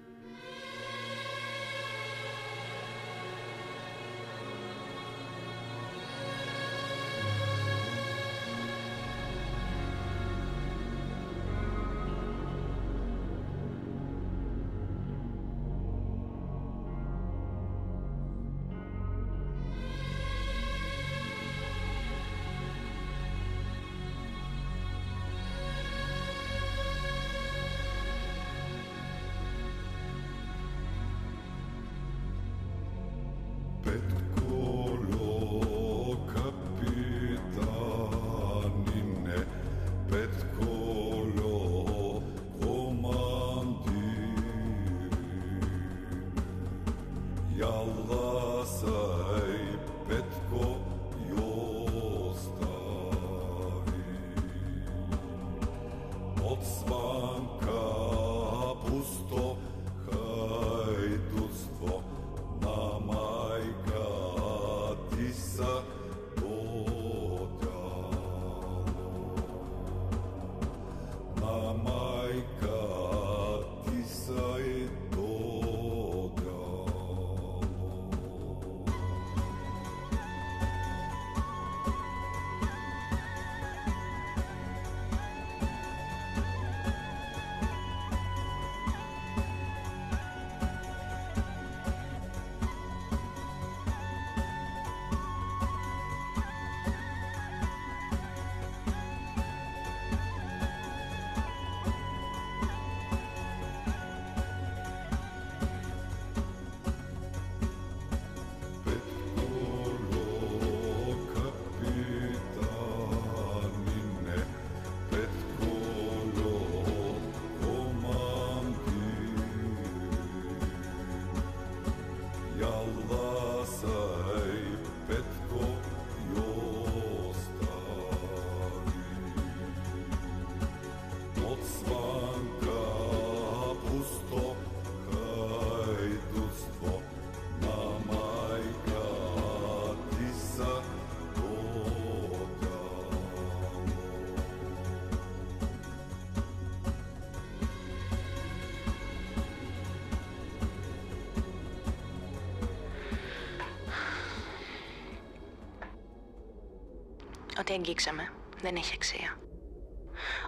Ό,τι 157.68 157.76
αγγίξαμε 157.76 158.32
δεν 158.60 158.76
έχει 158.76 158.92
αξία. 158.94 159.38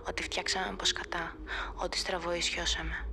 Ό,τι 0.08 0.22
φτιάξαμε 0.22 0.68
από 0.68 0.84
σκατά, 0.84 1.36
ό,τι 1.74 1.98
στραβό 1.98 2.32
ισιώσαμε. 2.32 3.08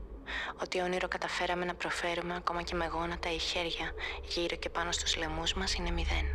Ό,τι 0.62 0.82
όνειρο 0.82 1.08
καταφέραμε 1.08 1.66
να 1.66 1.76
προφέρουμε 1.76 2.36
ακόμα 2.36 2.62
και 2.62 2.76
με 2.76 2.88
γόνατα 2.88 3.32
ή 3.34 3.38
χέρια 3.38 3.92
γύρω 4.24 4.56
και 4.56 4.70
πάνω 4.70 4.92
στους 4.92 5.18
λαιμούς 5.18 5.54
μας 5.54 5.74
είναι 5.74 5.92
μηδέν. 5.92 6.26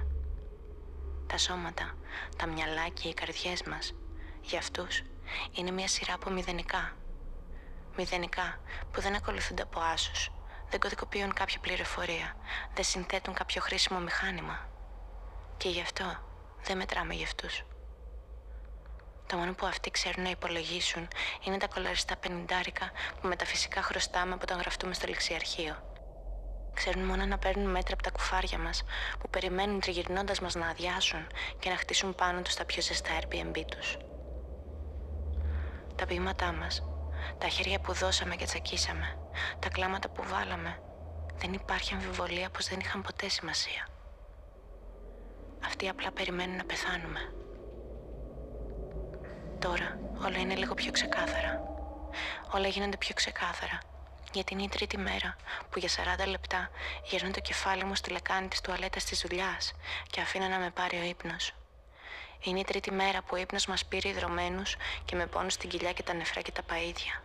Τα 1.26 1.38
σώματα, 1.38 1.94
τα 2.36 2.46
μυαλά 2.46 2.88
και 2.88 3.08
οι 3.08 3.14
καρδιές 3.14 3.62
μας, 3.62 3.94
για 4.40 4.58
αυτούς, 4.58 5.02
είναι 5.52 5.70
μια 5.70 5.88
σειρά 5.88 6.14
από 6.14 6.30
μηδενικά. 6.30 6.96
Μηδενικά 7.96 8.60
που 8.92 9.00
δεν 9.00 9.14
ακολουθούνται 9.14 9.62
από 9.62 9.80
άσους, 9.80 10.30
δεν 10.70 10.80
κωδικοποιούν 10.80 11.32
κάποια 11.32 11.58
πληροφορία, 11.60 12.36
δεν 12.74 12.84
συνθέτουν 12.84 13.34
κάποιο 13.34 13.60
χρήσιμο 13.60 13.98
μηχάνημα. 13.98 14.68
Και 15.56 15.68
γι' 15.68 15.80
αυτό 15.80 16.30
δεν 16.64 16.76
μετράμε 16.76 17.14
για 17.14 17.24
αυτούς. 17.24 17.64
Το 19.26 19.36
μόνο 19.36 19.54
που 19.54 19.66
αυτοί 19.66 19.90
ξέρουν 19.90 20.22
να 20.22 20.30
υπολογίσουν 20.30 21.08
είναι 21.44 21.56
τα 21.56 21.66
κολαριστά 21.66 22.16
πενιντάρικα 22.16 22.90
που 23.20 23.28
μεταφυσικά 23.28 23.82
χρωστάμε 23.82 24.32
από 24.32 24.42
όταν 24.42 24.58
γραφτούμε 24.58 24.94
στο 24.94 25.06
ληξιαρχείο. 25.06 25.76
Ξέρουν 26.74 27.04
μόνο 27.04 27.24
να 27.26 27.38
παίρνουν 27.38 27.70
μέτρα 27.70 27.94
από 27.94 28.02
τα 28.02 28.10
κουφάρια 28.10 28.58
μας 28.58 28.82
που 29.18 29.30
περιμένουν 29.30 29.80
τριγυρνώντας 29.80 30.40
μας 30.40 30.54
να 30.54 30.68
αδειάσουν 30.68 31.26
και 31.58 31.70
να 31.70 31.76
χτίσουν 31.76 32.14
πάνω 32.14 32.42
τους 32.42 32.54
τα 32.54 32.64
πιο 32.64 32.82
ζεστά 32.82 33.10
Airbnb 33.20 33.62
τους. 33.70 33.96
Τα 35.96 36.06
ποίηματά 36.06 36.52
μας, 36.52 36.82
τα 37.38 37.48
χέρια 37.48 37.80
που 37.80 37.92
δώσαμε 37.92 38.36
και 38.36 38.44
τσακίσαμε, 38.44 39.18
τα 39.58 39.68
κλάματα 39.68 40.08
που 40.08 40.22
βάλαμε, 40.26 40.82
δεν 41.36 41.52
υπάρχει 41.52 41.94
αμφιβολία 41.94 42.50
πως 42.50 42.68
δεν 42.68 42.80
είχαν 42.80 43.02
ποτέ 43.02 43.28
σημασία. 43.28 43.88
Αυτοί 45.72 45.88
απλά 45.88 46.10
περιμένουν 46.10 46.56
να 46.56 46.64
πεθάνουμε. 46.64 47.32
Τώρα 49.58 49.98
όλα 50.24 50.38
είναι 50.38 50.54
λίγο 50.54 50.74
πιο 50.74 50.92
ξεκάθαρα. 50.92 51.62
Όλα 52.54 52.68
γίνονται 52.68 52.96
πιο 52.96 53.14
ξεκάθαρα. 53.14 53.78
Γιατί 54.32 54.52
είναι 54.52 54.62
η 54.62 54.68
τρίτη 54.68 54.98
μέρα 54.98 55.36
που 55.70 55.78
για 55.78 55.88
40 56.24 56.26
λεπτά 56.28 56.70
γυρνούν 57.04 57.32
το 57.32 57.40
κεφάλι 57.40 57.84
μου 57.84 57.94
στη 57.94 58.10
λεκάνη 58.10 58.48
της 58.48 58.60
τουαλέτας 58.60 59.04
της 59.04 59.20
δουλειάς 59.20 59.72
και 60.10 60.20
αφήνω 60.20 60.48
να 60.48 60.58
με 60.58 60.70
πάρει 60.70 60.98
ο 60.98 61.02
ύπνος. 61.02 61.54
Είναι 62.42 62.60
η 62.60 62.64
τρίτη 62.64 62.90
μέρα 62.90 63.18
που 63.18 63.30
ο 63.32 63.36
ύπνος 63.36 63.66
μας 63.66 63.84
πήρε 63.84 64.08
ιδρωμένους 64.08 64.76
και 65.04 65.16
με 65.16 65.26
πόνους 65.26 65.52
στην 65.52 65.68
κοιλιά 65.68 65.92
και 65.92 66.02
τα 66.02 66.14
νεφρά 66.14 66.40
και 66.40 66.52
τα 66.52 66.62
παΐδια. 66.62 67.22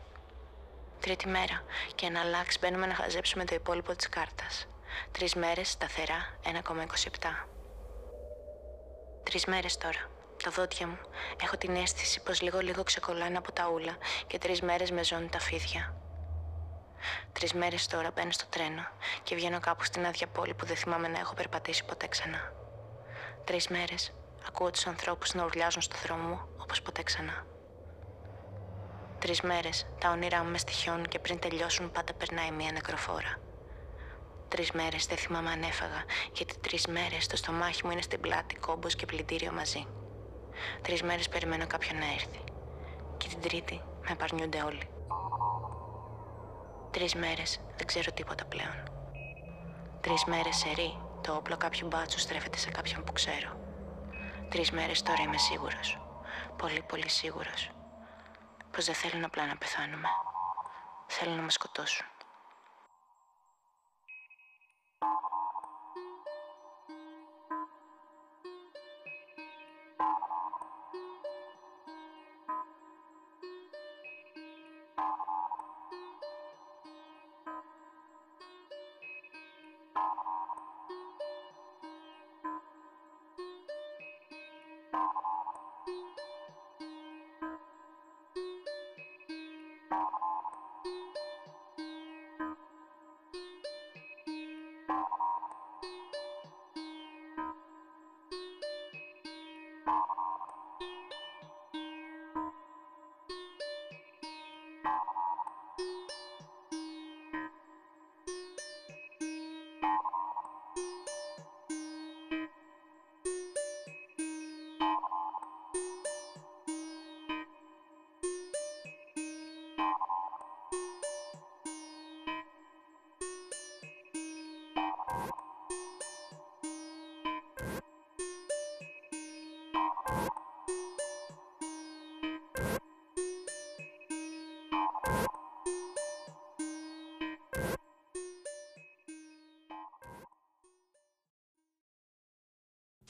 Τρίτη 1.00 1.28
μέρα 1.28 1.64
και 1.96 2.06
ένα 2.06 2.24
λάξ 2.24 2.60
μπαίνουμε 2.60 2.86
να 2.86 2.94
χαζέψουμε 2.94 3.46
το 3.46 3.56
υπόλοιπο 3.56 3.96
της 3.96 4.10
κάρτας. 4.10 4.68
Τρεις 5.12 5.36
μέρες 5.36 5.70
σταθερά 5.70 6.38
1,27. 6.44 7.48
Τρεις 9.28 9.46
μέρες 9.46 9.78
τώρα 9.78 10.00
τα 10.44 10.52
δόντια 10.52 10.88
μου. 10.88 10.98
Έχω 11.42 11.58
την 11.58 11.76
αίσθηση 11.76 12.22
πως 12.22 12.42
λίγο 12.42 12.60
λίγο 12.60 12.84
ξεκολλάνε 12.84 13.38
από 13.38 13.52
τα 13.52 13.70
ούλα 13.70 13.98
και 14.28 14.38
τρεις 14.38 14.62
μέρες 14.62 14.92
με 14.92 15.04
ζώνουν 15.04 15.30
τα 15.30 15.40
φίδια. 15.40 15.96
Τρεις 17.34 17.54
μέρες 17.54 17.88
τώρα 17.88 18.12
μπαίνω 18.16 18.32
στο 18.32 18.46
τρένο 18.50 18.88
και 19.24 19.36
βγαίνω 19.36 19.60
κάπου 19.60 19.84
στην 19.84 20.06
άδεια 20.06 20.28
πόλη 20.28 20.54
που 20.54 20.66
δεν 20.66 20.76
θυμάμαι 20.76 21.08
να 21.08 21.20
έχω 21.20 21.34
περπατήσει 21.34 21.86
ποτέ 21.86 22.08
ξανά. 22.08 22.54
Τρεις 23.44 23.68
μέρες 23.68 24.14
ακούω 24.48 24.72
τους 24.72 24.88
ανθρώπους 24.88 25.34
να 25.34 25.44
ουρλιάζουν 25.44 25.82
στο 25.82 25.96
δρόμο 26.04 26.28
μου 26.28 26.40
όπως 26.58 26.82
ποτέ 26.82 27.04
ξανά. 27.04 27.46
Τρεις 29.20 29.42
μέρες 29.42 29.88
τα 30.00 30.10
όνειρά 30.10 30.44
μου 30.44 30.52
με 30.52 30.58
στοιχιών 30.58 31.08
και 31.08 31.20
πριν 31.20 31.40
τελειώσουν 31.40 31.92
πάντα 31.92 32.14
περνάει 32.14 32.52
μια 32.52 32.72
νεκροφόρα. 32.72 33.47
Τρεις 34.48 34.72
μέρες 34.72 35.06
δεν 35.06 35.18
θυμάμαι 35.18 35.50
αν 35.52 35.62
έφαγα, 35.62 36.04
γιατί 36.34 36.58
τρεις 36.60 36.88
μέρες 36.88 37.28
το 37.28 37.36
στομάχι 37.36 37.86
μου 37.86 37.92
είναι 37.92 38.02
στην 38.02 38.20
πλάτη, 38.20 38.56
κόμπος 38.56 38.96
και 38.96 39.06
πλυντήριο 39.06 39.52
μαζί. 39.52 39.88
Τρεις 40.82 41.04
μέρες 41.04 41.30
περιμένω 41.30 41.68
κάποιον 41.68 42.00
να 42.00 42.06
έρθει. 42.06 42.44
Και 43.18 43.28
την 43.28 43.42
τρίτη 43.42 43.82
με 44.10 44.16
παρνιούνται 44.16 44.62
όλοι. 44.62 44.90
Τρεις 46.92 47.16
μέρες 47.16 47.60
δεν 47.78 47.88
ξέρω 47.88 48.12
τίποτα 48.12 48.46
πλέον. 48.46 48.84
Τρεις 50.02 50.24
μέρες 50.26 50.56
σε 50.56 50.70
ρί, 50.70 50.98
το 51.22 51.34
όπλο 51.36 51.58
κάποιου 51.58 51.88
μπάτσου 51.88 52.20
στρέφεται 52.20 52.58
σε 52.58 52.70
κάποιον 52.70 53.04
που 53.04 53.14
ξέρω. 53.14 53.60
Τρεις 54.50 54.72
μέρες 54.72 55.02
τώρα 55.02 55.22
είμαι 55.22 55.38
σίγουρος. 55.38 56.00
Πολύ 56.58 56.82
πολύ 56.88 57.10
σίγουρος. 57.10 57.72
Πως 58.72 58.86
δεν 58.86 58.96
θέλουν 58.96 59.24
απλά 59.24 59.46
να 59.46 59.58
πεθάνουμε. 59.58 60.08
Θέλουν 61.08 61.36
να 61.36 61.42
με 61.42 61.52
σκοτώσουν. 61.52 62.06
you 65.02 65.37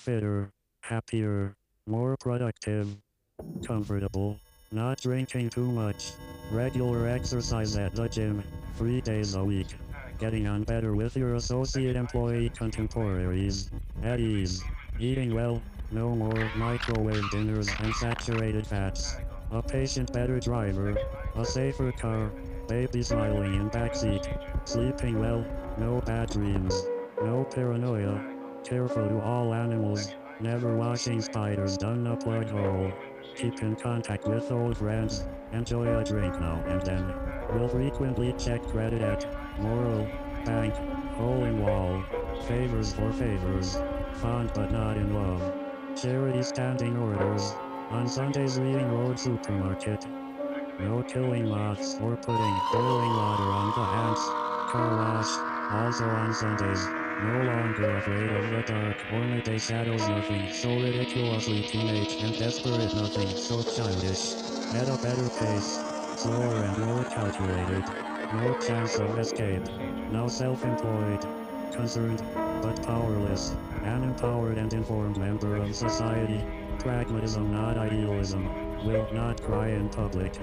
fitter, 0.08 0.50
happier, 0.84 1.54
more 1.86 2.16
productive, 2.22 2.88
comfortable, 3.66 4.40
not 4.72 4.98
drinking 5.02 5.50
too 5.50 5.70
much, 5.70 6.12
regular 6.50 7.10
exercise 7.10 7.76
at 7.76 7.94
the 7.94 8.08
gym, 8.08 8.42
three 8.78 9.02
days 9.02 9.36
a 9.36 9.44
week, 9.44 9.68
getting 10.18 10.48
on 10.48 10.64
better 10.64 10.96
with 10.96 11.18
your 11.18 11.36
associate 11.36 11.98
employee 11.98 12.50
contemporaries, 12.58 13.70
at 14.02 14.22
ease, 14.22 14.64
eating 14.98 15.36
well, 15.36 15.62
no 15.92 16.16
more 16.16 16.50
microwave 16.56 17.30
dinners 17.30 17.68
and 17.82 17.94
saturated 17.94 18.66
fats, 18.66 19.18
a 19.52 19.62
patient 19.62 20.14
better 20.14 20.40
driver, 20.40 20.96
a 21.36 21.44
safer 21.44 21.92
car, 21.92 22.32
baby 22.70 23.04
smiling 23.04 23.56
in 23.56 23.70
backseat, 23.72 24.26
sleeping 24.64 25.20
well, 25.20 25.46
no 25.78 26.00
bad 26.06 26.30
dreams, 26.30 26.74
no 27.22 27.44
paranoia, 27.44 28.37
careful 28.68 29.08
to 29.08 29.22
all 29.22 29.54
animals, 29.54 30.14
never 30.42 30.76
watching 30.76 31.22
spiders 31.22 31.78
down 31.78 32.06
a 32.06 32.18
plug 32.18 32.50
hole. 32.50 32.92
Keep 33.36 33.62
in 33.62 33.78
contact 33.78 34.28
with 34.28 34.52
old 34.52 34.78
friends, 34.78 35.26
enjoy 35.54 35.98
a 35.98 36.04
drink 36.04 36.38
now 36.42 36.62
and 36.68 36.82
then. 36.82 37.14
Will 37.54 37.70
frequently 37.70 38.34
check 38.34 38.62
credit 38.64 39.02
at 39.02 39.26
Moral, 39.62 40.06
Bank, 40.46 40.74
Hole 41.16 41.46
in 41.46 41.62
Wall, 41.62 42.04
Favors 42.46 42.94
for 42.94 43.12
Favors, 43.14 43.78
Fond 44.16 44.52
but 44.54 44.70
not 44.70 44.98
in 44.98 45.14
love. 45.14 45.54
Charity 45.96 46.44
standing 46.44 46.98
orders, 46.98 47.54
on 47.90 48.06
Sundays 48.06 48.60
reading 48.60 48.90
Road 48.90 49.18
Supermarket. 49.18 50.06
No 50.82 51.02
killing 51.04 51.48
moths 51.48 51.96
or 52.02 52.18
putting 52.18 52.60
boiling 52.74 53.16
water 53.16 53.44
on 53.44 53.72
the 53.76 53.82
ants. 53.82 54.26
Car 54.72 54.98
wash, 54.98 55.32
also 55.72 56.04
on 56.04 56.34
Sundays. 56.34 56.97
No 57.24 57.42
longer 57.42 57.98
afraid 57.98 58.30
of 58.30 58.50
the 58.52 58.62
dark 58.62 58.98
or 59.12 59.24
midday 59.26 59.58
shadows 59.58 60.08
nothing 60.08 60.52
so 60.52 60.80
ridiculously 60.80 61.64
teenage 61.64 62.14
and 62.22 62.38
desperate 62.38 62.94
nothing 62.94 63.30
so 63.30 63.64
childish. 63.64 64.34
At 64.76 64.88
a 64.88 65.02
better 65.02 65.30
face, 65.30 65.80
slower 66.16 66.64
and 66.64 66.78
more 66.86 67.04
calculated. 67.06 67.84
No 68.34 68.58
chance 68.60 69.00
of 69.00 69.18
escape. 69.18 69.64
Now 70.12 70.28
self-employed, 70.28 71.26
concerned, 71.74 72.22
but 72.62 72.84
powerless, 72.86 73.56
an 73.84 74.04
empowered 74.04 74.58
and 74.58 74.72
informed 74.74 75.18
member 75.18 75.56
of 75.56 75.76
society, 75.76 76.44
Pragmatism, 76.80 77.52
not 77.52 77.78
idealism. 77.78 78.48
Will 78.86 79.08
not 79.12 79.42
cry 79.42 79.70
in 79.70 79.90
public. 79.90 80.34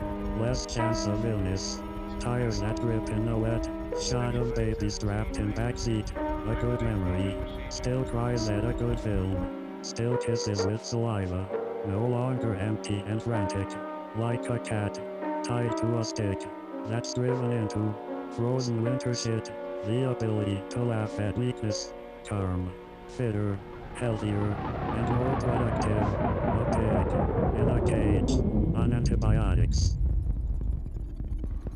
Less 0.40 0.66
chance 0.66 1.06
of 1.06 1.24
illness. 1.24 1.80
Tires 2.18 2.60
that 2.60 2.80
grip 2.80 3.08
in 3.10 3.24
the 3.24 3.36
wet. 3.36 3.68
Shot 4.02 4.34
of 4.34 4.54
baby 4.54 4.90
strapped 4.90 5.38
in 5.38 5.52
backseat. 5.52 6.33
A 6.53 6.55
good 6.55 6.81
memory. 6.81 7.37
Still 7.69 8.03
cries 8.03 8.49
at 8.49 8.65
a 8.65 8.73
good 8.73 8.99
film. 8.99 9.39
Still 9.81 10.17
kisses 10.17 10.65
with 10.65 10.83
saliva. 10.83 11.47
No 11.87 12.05
longer 12.05 12.55
empty 12.55 12.99
and 13.07 13.21
frantic. 13.21 13.69
Like 14.17 14.49
a 14.49 14.59
cat. 14.59 14.93
Tied 15.43 15.77
to 15.77 15.97
a 15.99 16.03
stick. 16.03 16.39
That's 16.87 17.13
driven 17.13 17.51
into. 17.51 17.95
Frozen 18.35 18.83
winter 18.83 19.13
shit. 19.13 19.45
The 19.85 20.09
ability 20.11 20.61
to 20.71 20.79
laugh 20.83 21.19
at 21.19 21.37
weakness. 21.37 21.93
Calm. 22.27 22.71
Fitter. 23.07 23.57
Healthier. 23.95 24.45
And 24.97 25.07
more 25.15 25.35
productive. 25.43 26.07
A 26.59 26.65
pig. 26.77 27.07
In 27.59 27.67
a 27.77 27.79
cage. 27.91 28.31
On 28.81 28.93
antibiotics. 28.93 29.97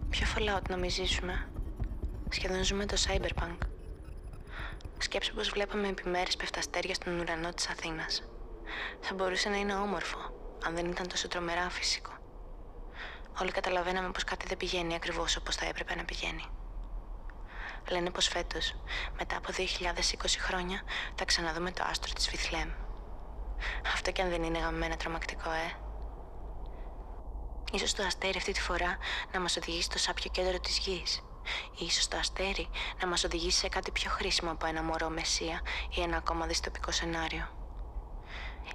Ποιο 0.10 0.28
Fallout 0.36 0.70
νομίζεις 0.70 1.08
ζήσουμε. 1.08 1.34
Σχεδόν 2.30 2.64
ζούμε 2.64 2.86
το 2.86 2.96
Cyberpunk. 3.08 3.67
Σκέψου 4.99 5.35
πως 5.35 5.49
βλέπαμε 5.49 5.89
επιμέρες 5.89 6.37
πεφταστέρια 6.37 6.95
στον 6.95 7.21
ουρανό 7.21 7.53
της 7.53 7.69
Αθήνας. 7.69 8.23
Θα 9.01 9.15
μπορούσε 9.15 9.49
να 9.49 9.57
είναι 9.57 9.75
όμορφο, 9.75 10.19
αν 10.65 10.75
δεν 10.75 10.91
ήταν 10.91 11.09
τόσο 11.09 11.29
τρομερά 11.29 11.71
φυσικό. 11.71 12.13
Όλοι 13.41 13.51
καταλαβαίναμε 13.51 14.11
πως 14.11 14.25
κάτι 14.25 14.47
δεν 14.47 14.57
πηγαίνει 14.57 14.95
ακριβώς 14.95 15.37
όπως 15.37 15.57
θα 15.57 15.67
έπρεπε 15.67 15.95
να 15.95 16.05
πηγαίνει. 16.05 16.45
Λένε 17.91 18.11
πως 18.11 18.29
φέτος, 18.29 18.75
μετά 19.19 19.37
από 19.37 19.53
2020 19.53 20.39
χρόνια, 20.39 20.83
θα 21.15 21.25
ξαναδούμε 21.25 21.71
το 21.71 21.85
άστρο 21.91 22.13
της 22.13 22.31
Βιθλέμ. 22.31 22.71
Αυτό 23.95 24.13
κι 24.13 24.23
αν 24.23 24.29
δεν 24.29 24.43
είναι 24.43 24.59
γαμμένα 24.59 24.97
τρομακτικό, 24.97 25.51
ε. 25.51 25.73
Ίσως 27.73 27.93
το 27.95 28.03
αστέρι 28.03 28.37
αυτή 28.37 28.53
τη 28.53 28.61
φορά 28.61 28.99
να 29.33 29.41
μας 29.41 29.57
οδηγήσει 29.57 29.83
στο 29.83 29.99
σάπιο 29.99 30.31
κέντρο 30.31 30.59
της 30.61 30.79
γης. 30.79 31.23
Ή 31.79 31.85
ίσως 31.85 32.09
το 32.09 32.17
αστέρι 32.17 32.69
να 33.01 33.07
μας 33.07 33.25
οδηγήσει 33.25 33.59
σε 33.59 33.69
κάτι 33.69 33.91
πιο 33.91 34.11
χρήσιμο 34.11 34.51
από 34.51 34.67
ένα 34.67 34.83
μωρό 34.83 35.09
μεσία 35.09 35.61
ή 35.95 36.01
ένα 36.01 36.17
ακόμα 36.17 36.47
δυστοπικό 36.47 36.91
σενάριο. 36.91 37.49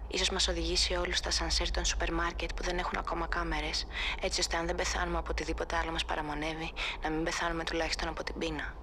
Ίσως 0.08 0.30
μας 0.30 0.48
οδηγήσει 0.48 0.94
όλους 0.94 1.18
στα 1.18 1.32
σανσέρ 1.32 1.72
των 1.72 1.86
σούπερ 1.86 2.14
μάρκετ 2.14 2.54
που 2.54 2.64
δεν 2.64 2.78
έχουν 2.78 2.98
ακόμα 2.98 3.28
κάμερες, 3.28 3.88
έτσι 4.22 4.40
ώστε 4.40 4.58
αν 4.58 4.66
δεν 4.66 4.76
πεθάνουμε 4.76 5.18
από 5.18 5.28
οτιδήποτε 5.32 5.76
άλλο 5.76 5.92
μας 5.92 6.06
παραμονεύει, 6.06 6.74
να 7.02 7.10
μην 7.10 7.24
πεθάνουμε 7.24 7.64
τουλάχιστον 7.64 8.08
από 8.08 8.24
την 8.24 8.38
πείνα. 8.38 8.76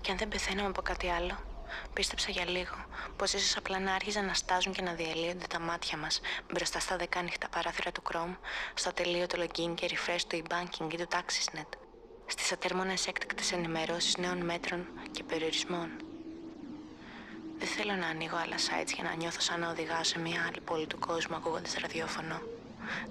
Και 0.00 0.10
αν 0.10 0.16
δεν 0.16 0.28
πεθαίναμε 0.28 0.68
από 0.68 0.82
κάτι 0.82 1.08
άλλο, 1.08 1.38
πίστεψα 1.92 2.30
για 2.30 2.44
λίγο 2.48 2.74
πως 3.16 3.32
ίσως 3.32 3.56
απλά 3.56 3.78
να 3.78 3.94
άρχιζαν 3.94 4.24
να 4.24 4.34
στάζουν 4.34 4.72
και 4.72 4.82
να 4.82 4.92
διαλύονται 4.92 5.46
τα 5.46 5.60
μάτια 5.60 5.98
μας 5.98 6.20
μπροστά 6.52 6.80
στα 6.80 6.96
δέκα 6.96 7.18
ανοιχτά 7.18 7.48
παράθυρα 7.48 7.92
του 7.92 8.02
Chrome, 8.12 8.36
στο 8.74 8.88
ατελείωτο 8.88 9.42
login 9.42 9.74
και 9.74 9.90
refresh 9.90 10.20
του 10.28 10.42
e-banking 10.42 10.92
ή 10.92 10.96
του 10.96 11.08
TaxisNet, 11.10 11.79
στις 12.30 12.52
ατέρμονες 12.52 13.06
έκτακτες 13.06 13.52
ενημερώσεις 13.52 14.16
νέων 14.16 14.44
μέτρων 14.44 14.86
και 15.10 15.22
περιορισμών. 15.22 15.88
Δεν 17.58 17.68
θέλω 17.68 17.92
να 17.94 18.06
ανοίγω 18.06 18.36
άλλα 18.36 18.56
sites 18.56 18.92
για 18.94 19.04
να 19.04 19.14
νιώθω 19.14 19.40
σαν 19.40 19.60
να 19.60 19.70
οδηγάω 19.70 20.04
σε 20.04 20.18
μια 20.18 20.40
άλλη 20.46 20.60
πόλη 20.64 20.86
του 20.86 20.98
κόσμου 20.98 21.36
ακούγοντας 21.36 21.74
ραδιόφωνο. 21.80 22.40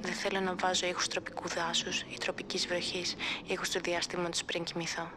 Δεν 0.01 0.13
θέλω 0.13 0.39
να 0.39 0.55
βάζω 0.55 0.87
ήχους 0.87 1.07
τροπικού 1.07 1.47
δάσους 1.47 2.01
ή 2.01 2.17
τροπικής 2.19 2.67
βροχής, 2.67 3.15
ήχους 3.45 3.69
του 3.69 3.79
διαστήματο 3.81 4.39
πριν 4.45 4.63
κοιμηθώ. 4.63 5.11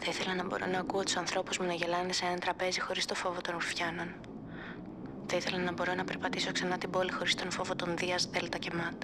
Θα 0.00 0.10
ήθελα 0.10 0.34
να 0.34 0.44
μπορώ 0.44 0.66
να 0.66 0.78
ακούω 0.78 1.02
τους 1.02 1.16
ανθρώπους 1.16 1.58
μου 1.58 1.66
να 1.66 1.72
γελάνε 1.72 2.12
σε 2.12 2.24
ένα 2.24 2.38
τραπέζι 2.38 2.80
χωρίς 2.80 3.04
το 3.04 3.14
φόβο 3.14 3.40
των 3.40 3.54
ρουφιάνων. 3.54 4.14
Θα 5.26 5.36
ήθελα 5.36 5.58
να 5.58 5.72
μπορώ 5.72 5.94
να 5.94 6.04
περπατήσω 6.04 6.52
ξανά 6.52 6.78
την 6.78 6.90
πόλη 6.90 7.12
χωρίς 7.12 7.34
τον 7.34 7.50
φόβο 7.50 7.76
των 7.76 7.96
Δίας, 7.96 8.26
Δέλτα 8.26 8.58
και 8.58 8.70
Ματ. 8.74 9.02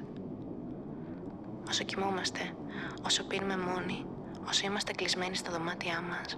Όσο 1.68 1.84
κοιμόμαστε, 1.84 2.54
όσο 3.02 3.24
πίνουμε 3.24 3.56
μόνοι, 3.56 4.06
όσο 4.48 4.66
είμαστε 4.66 4.92
κλεισμένοι 4.92 5.36
στα 5.36 5.50
δωμάτια 5.50 6.00
μας, 6.00 6.36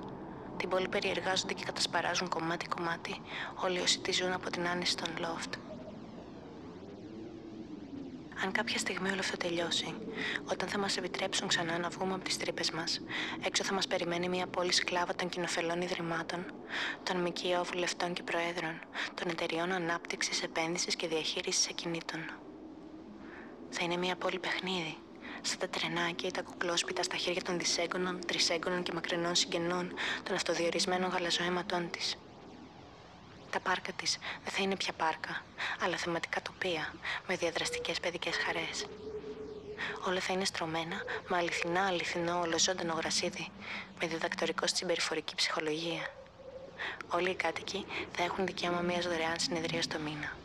την 0.57 0.69
πόλη 0.69 0.89
περιεργάζονται 0.89 1.53
και 1.53 1.65
κατασπαράζουν 1.65 2.29
κομμάτι-κομμάτι 2.29 3.21
όλοι 3.65 3.79
όσοι 3.79 4.01
τη 4.01 4.13
ζουν 4.13 4.33
από 4.33 4.51
την 4.51 4.69
άνεση 4.69 4.97
των 4.97 5.09
loft. 5.19 5.59
Αν 8.45 8.53
κάποια 8.53 8.79
στιγμή 8.79 9.11
όλο 9.11 9.19
αυτό 9.19 9.37
τελειώσει, 9.37 9.95
όταν 10.51 10.69
θα 10.69 10.79
μας 10.79 10.97
επιτρέψουν 10.97 11.49
ξανά 11.49 11.79
να 11.79 11.89
βγούμε 11.89 12.15
από 12.15 12.25
τις 12.25 12.37
τρύπες 12.37 12.71
μας, 12.71 13.01
έξω 13.47 13.65
θα 13.65 13.73
μας 13.75 13.87
περιμένει 13.87 14.29
μια 14.29 14.47
πόλη 14.47 14.73
σκλάβα 14.73 15.15
των 15.15 15.29
κοινοφελών 15.29 15.81
ιδρυμάτων, 15.81 16.45
των 17.03 17.17
ΜΚΟ 17.21 17.65
βουλευτών 17.65 18.13
και 18.13 18.23
προέδρων, 18.23 18.79
των 19.15 19.29
εταιριών 19.29 19.73
ανάπτυξης, 19.73 20.43
επένδυσης 20.43 20.97
και 20.97 21.09
διαχείρισης 21.09 21.69
ακινήτων. 21.69 22.21
Θα 23.71 23.85
είναι 23.85 23.97
μια 23.97 24.17
πόλη 24.17 24.39
παιχνίδι, 24.39 24.97
σαν 25.43 25.59
τα 25.59 25.69
τρενάκια 25.69 26.29
ή 26.29 26.33
τα 26.33 26.43
κουκλόσπιτα 26.43 27.03
στα 27.03 27.17
χέρια 27.17 27.43
των 27.43 27.59
δυσέγγωνων, 27.59 28.19
τρισέγγωνων 28.27 28.83
και 28.83 28.93
μακρινών 28.93 29.35
συγγενών 29.35 29.93
των 30.23 30.35
αυτοδιορισμένων 30.35 31.11
γαλαζοαίματών 31.11 31.91
της. 31.91 32.17
Τα 33.51 33.61
πάρκα 33.61 33.93
της 33.93 34.19
δεν 34.45 34.53
θα 34.53 34.63
είναι 34.63 34.77
πια 34.77 34.93
πάρκα, 34.93 35.45
αλλά 35.85 35.97
θεματικά 35.97 36.43
τοπία, 36.43 36.95
με 37.29 37.37
διαδραστικές 37.37 38.01
παιδικές 38.01 38.37
χαρές. 38.37 38.87
Όλα 40.07 40.21
θα 40.21 40.33
είναι 40.33 40.45
στρωμένα 40.45 41.03
με 41.29 41.37
αληθινά 41.37 41.87
αληθινό 41.87 42.41
ολοζώντανο 42.41 42.93
γρασίδι, 42.93 43.49
με 44.01 44.07
διδακτορικό 44.07 44.67
στην 44.67 44.87
περιφορική 44.87 45.35
ψυχολογία. 45.35 46.15
Όλοι 47.09 47.31
οι 47.31 47.35
κάτοικοι 47.35 47.87
θα 48.13 48.23
έχουν 48.23 48.47
δικαίωμα 48.47 48.81
μιας 48.81 49.07
δωρεάν 49.07 49.39
συνεδρίας 49.39 49.87
το 49.87 49.99
μήνα. 49.99 50.40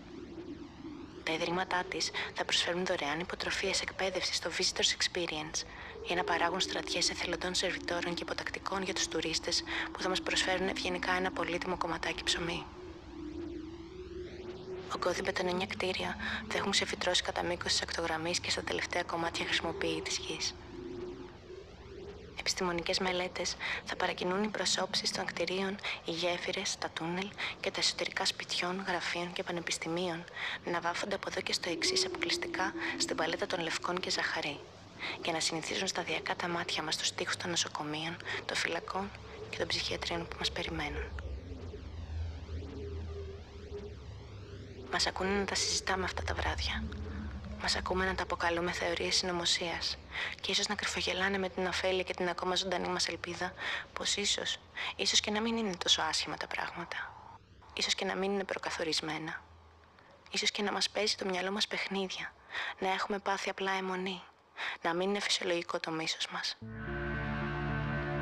Τα 1.25 1.33
ιδρύματά 1.33 1.83
της 1.89 2.11
θα 2.33 2.45
προσφέρουν 2.45 2.85
δωρεάν 2.85 3.19
υποτροφίες 3.19 3.81
εκπαίδευσης 3.81 4.35
στο 4.35 4.49
Visitors 4.57 4.91
Experience 4.97 5.59
για 6.05 6.15
να 6.15 6.23
παράγουν 6.23 6.59
στρατιές 6.59 7.09
εθελοντών 7.09 7.55
σερβιτόρων 7.55 8.13
και 8.13 8.23
υποτακτικών 8.23 8.83
για 8.83 8.93
τους 8.93 9.07
τουρίστες 9.07 9.63
που 9.91 10.01
θα 10.01 10.09
μας 10.09 10.21
προσφέρουν 10.21 10.67
ευγενικά 10.67 11.11
ένα 11.11 11.31
πολύτιμο 11.31 11.77
κομματάκι 11.77 12.23
ψωμί. 12.23 12.65
Ογκώδη 14.95 15.21
μπετονένια 15.21 15.65
κτίρια 15.65 16.15
θα 16.47 16.57
έχουν 16.57 16.71
ξεφυτρώσει 16.71 17.23
κατά 17.23 17.43
μήκος 17.43 17.71
της 17.71 17.81
ακτογραμμής 17.81 18.39
και 18.39 18.49
στα 18.49 18.61
τελευταία 18.61 19.03
κομμάτια 19.03 19.45
χρησιμοποιητή 19.45 20.11
γης. 20.27 20.53
Επιστημονικές 22.45 22.99
μελέτες 22.99 23.55
θα 23.85 23.95
παρακινούν 23.95 24.43
οι 24.43 24.47
προσώψεις 24.47 25.11
των 25.11 25.25
κτηρίων, 25.25 25.75
οι 26.05 26.11
γέφυρες, 26.11 26.77
τα 26.77 26.89
τούνελ 26.89 27.29
και 27.59 27.71
τα 27.71 27.79
εσωτερικά 27.79 28.25
σπιτιών, 28.25 28.83
γραφείων 28.87 29.33
και 29.33 29.43
πανεπιστημίων 29.43 30.23
να 30.65 30.79
βάφονται 30.79 31.15
από 31.15 31.27
εδώ 31.31 31.41
και 31.41 31.53
στο 31.53 31.69
εξής 31.69 32.05
αποκλειστικά 32.05 32.73
στην 32.97 33.15
παλέτα 33.15 33.45
των 33.47 33.59
λευκών 33.59 33.99
και 33.99 34.09
ζαχαρή 34.09 34.59
για 35.23 35.33
να 35.33 35.39
συνηθίζουν 35.39 35.87
σταδιακά 35.87 36.35
τα 36.35 36.47
μάτια 36.47 36.83
μας 36.83 36.93
στους 36.93 37.11
τοίχους 37.11 37.37
των 37.37 37.49
νοσοκομείων, 37.49 38.17
των 38.45 38.55
φυλακών 38.57 39.09
και 39.49 39.57
των 39.57 39.67
ψυχιατρίων 39.67 40.27
που 40.27 40.35
μας 40.39 40.51
περιμένουν. 40.51 41.03
Μας 44.91 45.07
ακούνε 45.07 45.39
να 45.39 45.45
τα 45.45 45.55
συζητάμε 45.55 46.03
αυτά 46.03 46.23
τα 46.23 46.33
βράδια. 46.33 46.83
Μας 47.65 47.75
ακούμε 47.75 48.05
να 48.05 48.15
τα 48.15 48.23
αποκαλούμε 48.23 48.71
θεωρίες 48.71 49.15
συνωμοσίας 49.15 49.97
και 50.41 50.51
ίσως 50.51 50.67
να 50.67 50.75
κρυφογελάνε 50.75 51.37
με 51.37 51.49
την 51.49 51.65
ωφέλεια 51.65 52.03
και 52.03 52.13
την 52.13 52.29
ακόμα 52.29 52.55
ζωντανή 52.55 52.87
μας 52.87 53.07
ελπίδα 53.07 53.53
πως 53.93 54.15
ίσως, 54.15 54.57
ίσως 54.95 55.19
και 55.19 55.31
να 55.31 55.41
μην 55.41 55.57
είναι 55.57 55.75
τόσο 55.83 56.01
άσχημα 56.01 56.37
τα 56.37 56.47
πράγματα. 56.47 56.97
Ίσως 57.73 57.95
και 57.95 58.05
να 58.05 58.15
μην 58.15 58.31
είναι 58.33 58.43
προκαθορισμένα. 58.43 59.41
Ίσως 60.31 60.51
και 60.51 60.61
να 60.61 60.71
μας 60.71 60.89
παίζει 60.89 61.15
το 61.15 61.25
μυαλό 61.25 61.51
μας 61.51 61.67
παιχνίδια. 61.67 62.33
Να 62.79 62.91
έχουμε 62.91 63.19
πάθει 63.19 63.49
απλά 63.49 63.71
αιμονή. 63.71 64.21
Να 64.81 64.93
μην 64.93 65.09
είναι 65.09 65.19
φυσιολογικό 65.19 65.79
το 65.79 65.91
μίσος 65.91 66.27
μας. 66.31 66.57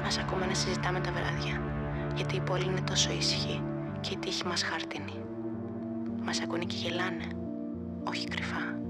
Μας 0.03 0.17
ακούμε 0.17 0.45
να 0.45 0.53
συζητάμε 0.53 0.99
τα 0.99 1.11
βράδια. 1.11 1.61
Γιατί 2.15 2.35
η 2.35 2.41
πόλη 2.41 2.65
είναι 2.65 2.81
τόσο 2.81 3.11
ήσυχη 3.11 3.63
και 4.01 4.09
η 4.13 4.17
τύχη 4.17 4.45
μας 4.45 4.63
χάρτινη. 4.63 5.25
Μας 6.21 6.41
ακούνε 6.41 6.65
και 6.65 6.75
γελάνε. 6.75 7.27
Όχι 8.03 8.27
κρυφά. 8.27 8.82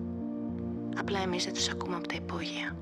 Απλά 0.98 1.20
εμείς 1.20 1.44
δεν 1.44 1.54
τους 1.54 1.70
ακούμε 1.70 1.96
από 1.96 2.08
τα 2.08 2.16
υπόγεια. 2.16 2.76